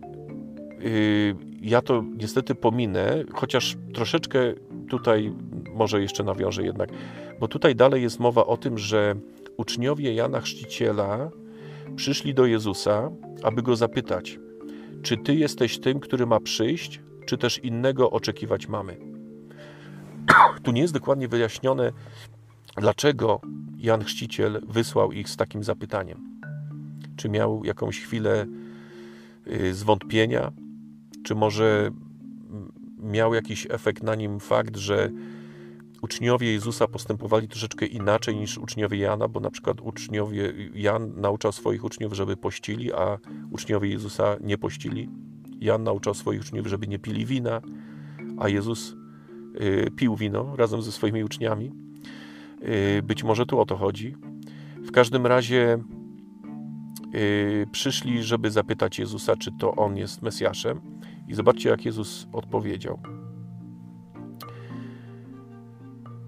y, 0.86 1.36
ja 1.62 1.82
to 1.82 2.04
niestety 2.18 2.56
pominę, 2.56 3.24
chociaż 3.34 3.78
troszeczkę 3.94 4.40
tutaj 4.90 5.34
może 5.76 6.02
jeszcze 6.02 6.24
nawiążę 6.24 6.64
jednak, 6.64 6.90
bo 7.40 7.48
tutaj 7.48 7.76
dalej 7.76 8.04
jest 8.04 8.20
mowa 8.20 8.46
o 8.46 8.58
tym, 8.58 8.78
że 8.78 9.16
uczniowie 9.58 10.14
Jana 10.14 10.42
Chrzciciela 10.42 11.30
przyszli 11.96 12.34
do 12.34 12.46
Jezusa, 12.46 13.12
aby 13.44 13.62
go 13.62 13.76
zapytać, 13.76 14.40
czy 15.02 15.18
ty 15.18 15.36
jesteś 15.36 15.80
tym, 15.80 16.00
który 16.00 16.26
ma 16.26 16.40
przyjść, 16.40 17.02
czy 17.26 17.38
też 17.38 17.58
innego 17.58 18.12
oczekiwać 18.12 18.68
mamy. 18.68 18.98
Tu 20.64 20.72
nie 20.72 20.82
jest 20.82 20.94
dokładnie 20.94 21.28
wyjaśnione, 21.28 21.92
dlaczego 22.78 23.42
Jan 23.78 24.04
Chrzciciel 24.04 24.62
wysłał 24.68 25.12
ich 25.12 25.30
z 25.30 25.38
takim 25.38 25.64
zapytaniem. 25.64 26.40
Czy 27.18 27.30
miał 27.30 27.66
jakąś 27.66 28.00
chwilę 28.00 28.46
y, 29.48 29.74
zwątpienia, 29.74 30.52
czy 31.24 31.36
może 31.36 31.92
miał 33.00 33.34
jakiś 33.34 33.68
efekt 33.70 34.04
na 34.04 34.16
nim 34.16 34.40
fakt, 34.40 34.78
że 34.78 35.10
uczniowie 36.02 36.52
Jezusa 36.52 36.88
postępowali 36.88 37.48
troszeczkę 37.48 37.86
inaczej 37.86 38.36
niż 38.36 38.58
uczniowie 38.58 38.98
Jana, 38.98 39.28
bo 39.28 39.40
na 39.40 39.50
przykład 39.50 39.82
uczniowie 39.82 40.54
Jan 40.74 41.22
nauczał 41.22 41.52
swoich 41.52 41.84
uczniów, 41.84 42.14
żeby 42.14 42.38
pościli, 42.38 42.94
a 42.94 43.18
uczniowie 43.52 43.90
Jezusa 43.90 44.38
nie 44.42 44.58
pościli. 44.58 45.10
Jan 45.62 45.84
nauczał 45.84 46.14
swoich 46.14 46.42
uczniów, 46.42 46.68
żeby 46.68 46.88
nie 46.88 47.00
pili 47.00 47.26
wina, 47.26 47.62
a 48.40 48.50
Jezus 48.50 48.96
y, 49.62 49.92
pił 49.96 50.16
wino 50.16 50.56
razem 50.56 50.82
ze 50.82 50.92
swoimi 50.92 51.24
uczniami. 51.24 51.72
Y, 52.98 53.02
być 53.04 53.24
może 53.24 53.46
tu 53.46 53.60
o 53.60 53.66
to 53.66 53.78
chodzi. 53.78 54.16
W 54.78 54.92
każdym 54.92 55.26
razie 55.26 55.78
y, 57.16 57.68
przyszli, 57.72 58.24
żeby 58.24 58.52
zapytać 58.52 59.00
Jezusa, 59.00 59.36
czy 59.36 59.52
to 59.60 59.76
on 59.76 59.98
jest 59.98 60.22
Mesjaszem. 60.22 60.82
I 61.28 61.34
zobaczcie, 61.34 61.70
jak 61.70 61.86
Jezus 61.86 62.28
odpowiedział. 62.34 63.00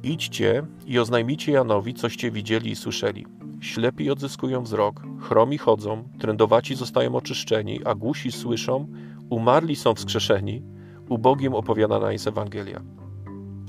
Idźcie 0.04 0.64
i 0.86 1.00
oznajmijcie 1.00 1.52
Janowi, 1.52 1.94
coście 1.94 2.32
widzieli 2.32 2.72
i 2.72 2.76
słyszeli. 2.76 3.26
Ślepi 3.62 4.12
odzyskują 4.12 4.64
wzrok, 4.64 5.04
chromi 5.20 5.58
chodzą, 5.58 6.10
trędowaci 6.20 6.76
zostają 6.76 7.16
oczyszczeni, 7.16 7.80
a 7.86 7.96
głusi 7.96 8.32
słyszą, 8.32 8.88
umarli 9.30 9.76
są 9.76 9.94
wskrzeszeni, 9.94 10.64
ubogim 11.10 11.54
opowiadana 11.54 12.12
jest 12.12 12.28
Ewangelia. 12.28 12.82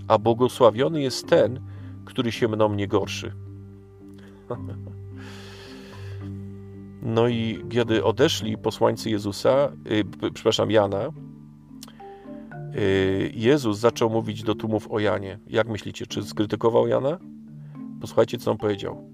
A 0.09 0.18
błogosławiony 0.18 1.03
jest 1.03 1.26
ten, 1.26 1.61
który 2.05 2.33
się 2.33 2.49
mną 2.49 2.74
nie 2.74 2.89
gorszy. 2.89 3.33
No 7.03 7.29
i 7.29 7.64
kiedy 7.70 8.05
odeszli 8.05 8.59
posłańcy 8.59 9.11
Jezusa, 9.11 9.72
yy, 10.22 10.31
przepraszam, 10.35 10.70
Jana, 10.70 11.11
Jezus 13.35 13.79
zaczął 13.79 14.11
mówić 14.11 14.43
do 14.43 14.55
tłumów 14.55 14.89
o 14.91 14.99
Janie. 14.99 15.39
Jak 15.47 15.69
myślicie, 15.69 16.07
czy 16.07 16.23
skrytykował 16.23 16.89
Jana? 16.89 17.19
Posłuchajcie, 18.01 18.39
co 18.39 18.51
on 18.51 18.59
powiedział. 18.59 19.11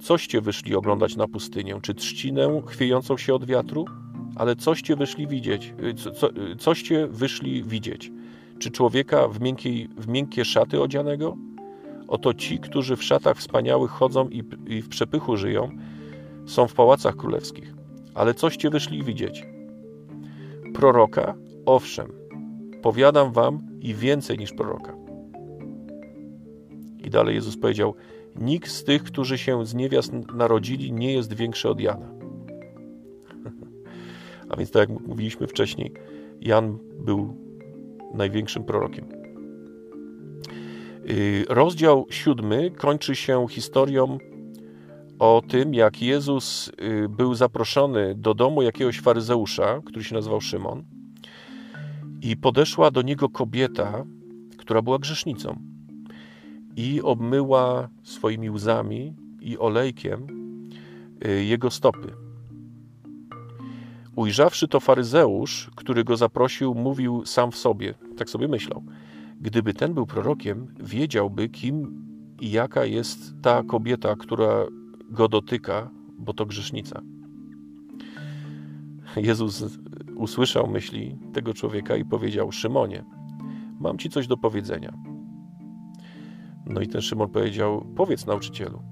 Coście 0.00 0.40
wyszli 0.40 0.76
oglądać 0.76 1.16
na 1.16 1.28
pustynię? 1.28 1.78
Czy 1.82 1.94
trzcinę 1.94 2.62
chwiejącą 2.66 3.16
się 3.16 3.34
od 3.34 3.44
wiatru? 3.44 3.84
ale 4.36 4.56
coście 4.56 4.96
wyszli 4.96 5.26
widzieć, 5.26 5.74
y, 5.82 5.94
co, 5.94 6.10
co, 6.10 6.30
y, 6.30 6.56
coście 6.56 7.06
wyszli 7.06 7.64
widzieć? 7.64 8.12
Czy 8.58 8.70
człowieka 8.70 9.28
w, 9.28 9.40
miękkiej, 9.40 9.88
w 9.96 10.08
miękkie 10.08 10.44
szaty 10.44 10.82
odzianego? 10.82 11.36
Oto 12.08 12.34
ci, 12.34 12.58
którzy 12.58 12.96
w 12.96 13.04
szatach 13.04 13.36
wspaniałych 13.36 13.90
chodzą 13.90 14.28
i, 14.28 14.42
i 14.66 14.82
w 14.82 14.88
przepychu 14.88 15.36
żyją, 15.36 15.70
są 16.46 16.68
w 16.68 16.74
pałacach 16.74 17.16
królewskich. 17.16 17.74
Ale 18.14 18.34
coście 18.34 18.70
wyszli 18.70 19.02
widzieć? 19.02 19.46
Proroka? 20.74 21.34
Owszem, 21.66 22.12
powiadam 22.86 23.32
wam 23.32 23.60
i 23.80 23.94
więcej 23.94 24.38
niż 24.38 24.52
proroka. 24.52 24.96
I 26.98 27.10
dalej 27.10 27.34
Jezus 27.34 27.56
powiedział: 27.56 27.94
Nikt 28.36 28.70
z 28.70 28.84
tych, 28.84 29.02
którzy 29.02 29.38
się 29.38 29.66
z 29.66 29.74
niewiast 29.74 30.12
narodzili, 30.12 30.92
nie 30.92 31.12
jest 31.12 31.32
większy 31.32 31.68
od 31.68 31.80
Jana. 31.80 32.10
A 34.50 34.56
więc, 34.56 34.70
tak 34.70 34.90
jak 34.90 35.00
mówiliśmy 35.00 35.46
wcześniej, 35.46 35.92
Jan 36.40 36.78
był 37.00 37.36
największym 38.14 38.64
prorokiem. 38.64 39.08
Y, 41.10 41.44
rozdział 41.48 42.06
siódmy 42.10 42.70
kończy 42.70 43.14
się 43.16 43.46
historią 43.50 44.18
o 45.18 45.42
tym, 45.48 45.74
jak 45.74 46.02
Jezus 46.02 46.68
y, 46.68 47.08
był 47.08 47.34
zaproszony 47.34 48.14
do 48.14 48.34
domu 48.34 48.62
jakiegoś 48.62 49.00
faryzeusza, 49.00 49.80
który 49.86 50.04
się 50.04 50.14
nazywał 50.14 50.40
Szymon, 50.40 50.95
i 52.26 52.36
podeszła 52.36 52.90
do 52.90 53.02
niego 53.02 53.28
kobieta, 53.28 54.04
która 54.56 54.82
była 54.82 54.98
grzesznicą, 54.98 55.58
i 56.76 57.02
obmyła 57.02 57.88
swoimi 58.02 58.50
łzami 58.50 59.14
i 59.40 59.58
olejkiem 59.58 60.26
y, 61.26 61.44
jego 61.44 61.70
stopy. 61.70 62.12
Ujrzawszy 64.16 64.68
to 64.68 64.80
faryzeusz, 64.80 65.70
który 65.74 66.04
go 66.04 66.16
zaprosił, 66.16 66.74
mówił 66.74 67.26
sam 67.26 67.52
w 67.52 67.56
sobie, 67.56 67.94
tak 68.16 68.30
sobie 68.30 68.48
myślał. 68.48 68.84
Gdyby 69.40 69.74
ten 69.74 69.94
był 69.94 70.06
prorokiem, 70.06 70.74
wiedziałby, 70.80 71.48
kim 71.48 72.04
i 72.40 72.50
jaka 72.50 72.84
jest 72.84 73.34
ta 73.42 73.62
kobieta, 73.62 74.16
która 74.16 74.66
go 75.10 75.28
dotyka, 75.28 75.90
bo 76.18 76.32
to 76.32 76.46
grzesznica. 76.46 77.02
Jezus 79.16 79.64
usłyszał 80.16 80.66
myśli 80.66 81.18
tego 81.32 81.54
człowieka 81.54 81.96
i 81.96 82.04
powiedział: 82.04 82.52
Szymonie, 82.52 83.04
mam 83.80 83.98
ci 83.98 84.10
coś 84.10 84.26
do 84.26 84.36
powiedzenia. 84.36 84.92
No 86.66 86.80
i 86.80 86.88
ten 86.88 87.00
Szymon 87.00 87.28
powiedział: 87.28 87.86
Powiedz 87.96 88.26
nauczycielu. 88.26 88.82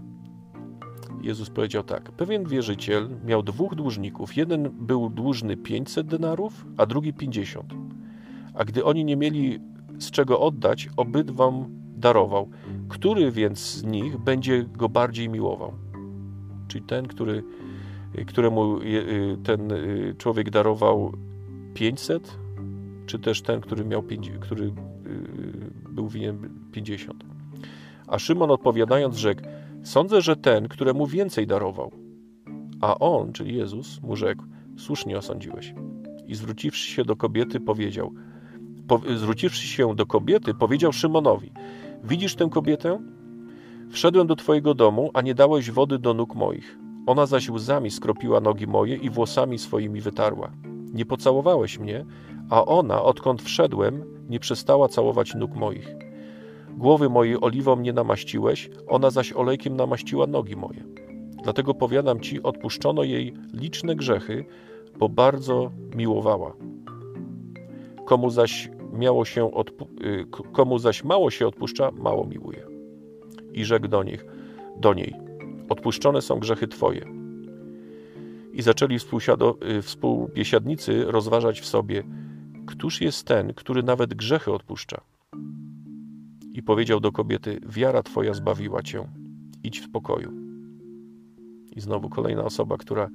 Jezus 1.23 1.51
powiedział 1.51 1.83
tak: 1.83 2.13
Pewien 2.13 2.45
wierzyciel 2.45 3.09
miał 3.25 3.43
dwóch 3.43 3.75
dłużników. 3.75 4.37
Jeden 4.37 4.71
był 4.71 5.11
dłużny 5.11 5.57
500 5.57 6.07
denarów, 6.07 6.67
a 6.77 6.87
drugi 6.87 7.13
50. 7.13 7.75
A 8.55 8.65
gdy 8.65 8.85
oni 8.85 9.05
nie 9.05 9.17
mieli 9.17 9.61
z 9.99 10.11
czego 10.11 10.41
oddać, 10.41 10.89
obydwam 10.97 11.65
darował. 11.97 12.49
Który 12.89 13.31
więc 13.31 13.59
z 13.59 13.85
nich 13.85 14.19
będzie 14.19 14.65
go 14.65 14.89
bardziej 14.89 15.29
miłował? 15.29 15.73
Czyli 16.69 16.85
ten, 16.85 17.07
który, 17.07 17.43
któremu 18.27 18.81
y, 18.81 19.37
ten 19.45 19.73
y, 19.73 20.15
człowiek 20.19 20.51
darował 20.51 21.13
500, 21.75 22.39
czy 23.07 23.19
też 23.19 23.43
ten, 23.43 23.61
który 23.61 23.85
miał, 23.85 24.03
który 24.41 24.65
y, 24.65 24.73
był 25.91 26.09
winien 26.09 26.51
50. 26.73 27.25
A 28.07 28.19
Szymon 28.19 28.51
odpowiadając 28.51 29.17
rzekł, 29.17 29.43
Sądzę, 29.85 30.23
że 30.23 30.37
ten, 30.37 30.69
któremu 30.69 31.07
więcej 31.07 31.47
darował. 31.47 31.91
A 32.81 32.99
on, 32.99 33.33
czyli 33.33 33.57
Jezus, 33.57 34.03
mu 34.03 34.17
rzekł: 34.17 34.45
Słusznie 34.77 35.19
osądziłeś. 35.19 35.75
I 36.27 36.35
zwróciwszy 36.35 36.91
się 36.91 37.05
do 37.05 37.17
kobiety, 37.17 37.61
powiedział: 37.61 38.13
po, 38.89 39.01
Zwróciwszy 39.17 39.67
się 39.67 39.95
do 39.95 40.07
kobiety, 40.07 40.55
powiedział 40.55 40.93
Szymonowi: 40.93 41.53
Widzisz 42.05 42.35
tę 42.35 42.49
kobietę? 42.51 42.99
Wszedłem 43.91 44.27
do 44.27 44.37
twojego 44.37 44.75
domu, 44.75 45.11
a 45.15 45.23
nie 45.23 45.35
dałeś 45.35 45.71
wody 45.71 45.99
do 45.99 46.15
nóg 46.15 46.35
moich. 46.35 46.79
Ona 47.07 47.27
zaś 47.27 47.51
łzami 47.51 47.91
skropiła 47.91 48.41
nogi 48.41 48.67
moje 48.67 48.97
i 48.97 49.11
włosami 49.11 49.59
swoimi 49.59 50.01
wytarła. 50.01 50.51
Nie 50.93 51.07
pocałowałeś 51.07 51.79
mnie, 51.79 52.05
a 52.51 52.65
ona, 52.65 53.03
odkąd 53.03 53.43
wszedłem, 53.43 54.05
nie 54.29 54.41
przestała 54.41 54.89
całować 54.89 55.35
nóg 55.35 55.55
moich. 55.55 55.97
Głowy 56.77 57.09
mojej 57.09 57.41
oliwą 57.41 57.81
nie 57.81 57.93
namaściłeś, 57.93 58.71
ona 58.89 59.11
zaś 59.11 59.33
olejkiem 59.33 59.77
namaściła 59.77 60.27
nogi 60.27 60.57
moje. 60.57 60.85
Dlatego 61.43 61.75
powiadam 61.75 62.21
ci, 62.21 62.43
odpuszczono 62.43 63.03
jej 63.03 63.35
liczne 63.53 63.97
grzechy, 63.97 64.45
bo 64.99 65.09
bardzo 65.09 65.71
miłowała. 65.97 66.55
Komu 68.05 68.31
zaś, 68.31 68.71
miało 68.93 69.25
się 69.25 69.51
y, 70.05 70.27
komu 70.53 70.79
zaś 70.79 71.05
mało 71.05 71.31
się 71.31 71.47
odpuszcza, 71.47 71.91
mało 71.91 72.27
miłuje. 72.27 72.67
I 73.53 73.65
rzekł 73.65 73.89
do 73.89 74.03
nich, 74.03 74.27
do 74.77 74.95
niej, 74.95 75.15
odpuszczone 75.69 76.23
są 76.23 76.39
grzechy 76.39 76.69
twoje. 76.69 77.07
I 78.53 78.63
zaczęli 78.63 78.97
y, 78.97 79.83
współbiesiadnicy 79.83 81.05
rozważać 81.05 81.61
w 81.61 81.67
sobie, 81.67 82.03
któż 82.67 83.01
jest 83.01 83.27
ten, 83.27 83.55
który 83.55 83.83
nawet 83.83 84.15
grzechy 84.15 84.53
odpuszcza 84.53 85.01
i 86.55 86.63
powiedział 86.63 87.01
do 87.01 87.13
kobiety: 87.13 87.61
Wiara 87.67 88.03
Twoja 88.03 88.35
zbawiła 88.35 88.83
cię, 88.83 89.09
idź 89.65 89.81
w 89.81 89.85
spokoju. 89.85 90.33
I 91.77 91.81
znowu 91.81 92.09
kolejna 92.09 92.45
osoba, 92.45 92.77
która 92.77 93.09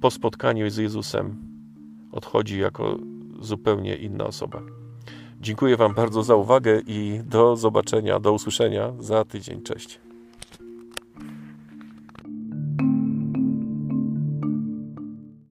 po 0.00 0.10
spotkaniu 0.10 0.70
z 0.70 0.76
Jezusem 0.76 1.36
odchodzi 2.12 2.60
jako 2.60 2.98
zupełnie 3.40 3.96
inna 3.96 4.26
osoba. 4.26 4.62
Dziękuję 5.40 5.76
Wam 5.76 5.94
bardzo 5.94 6.22
za 6.22 6.34
uwagę 6.34 6.80
i 6.86 7.20
do 7.24 7.56
zobaczenia, 7.56 8.20
do 8.20 8.32
usłyszenia 8.32 8.92
za 8.98 9.24
tydzień. 9.24 9.62
Cześć. 9.62 10.03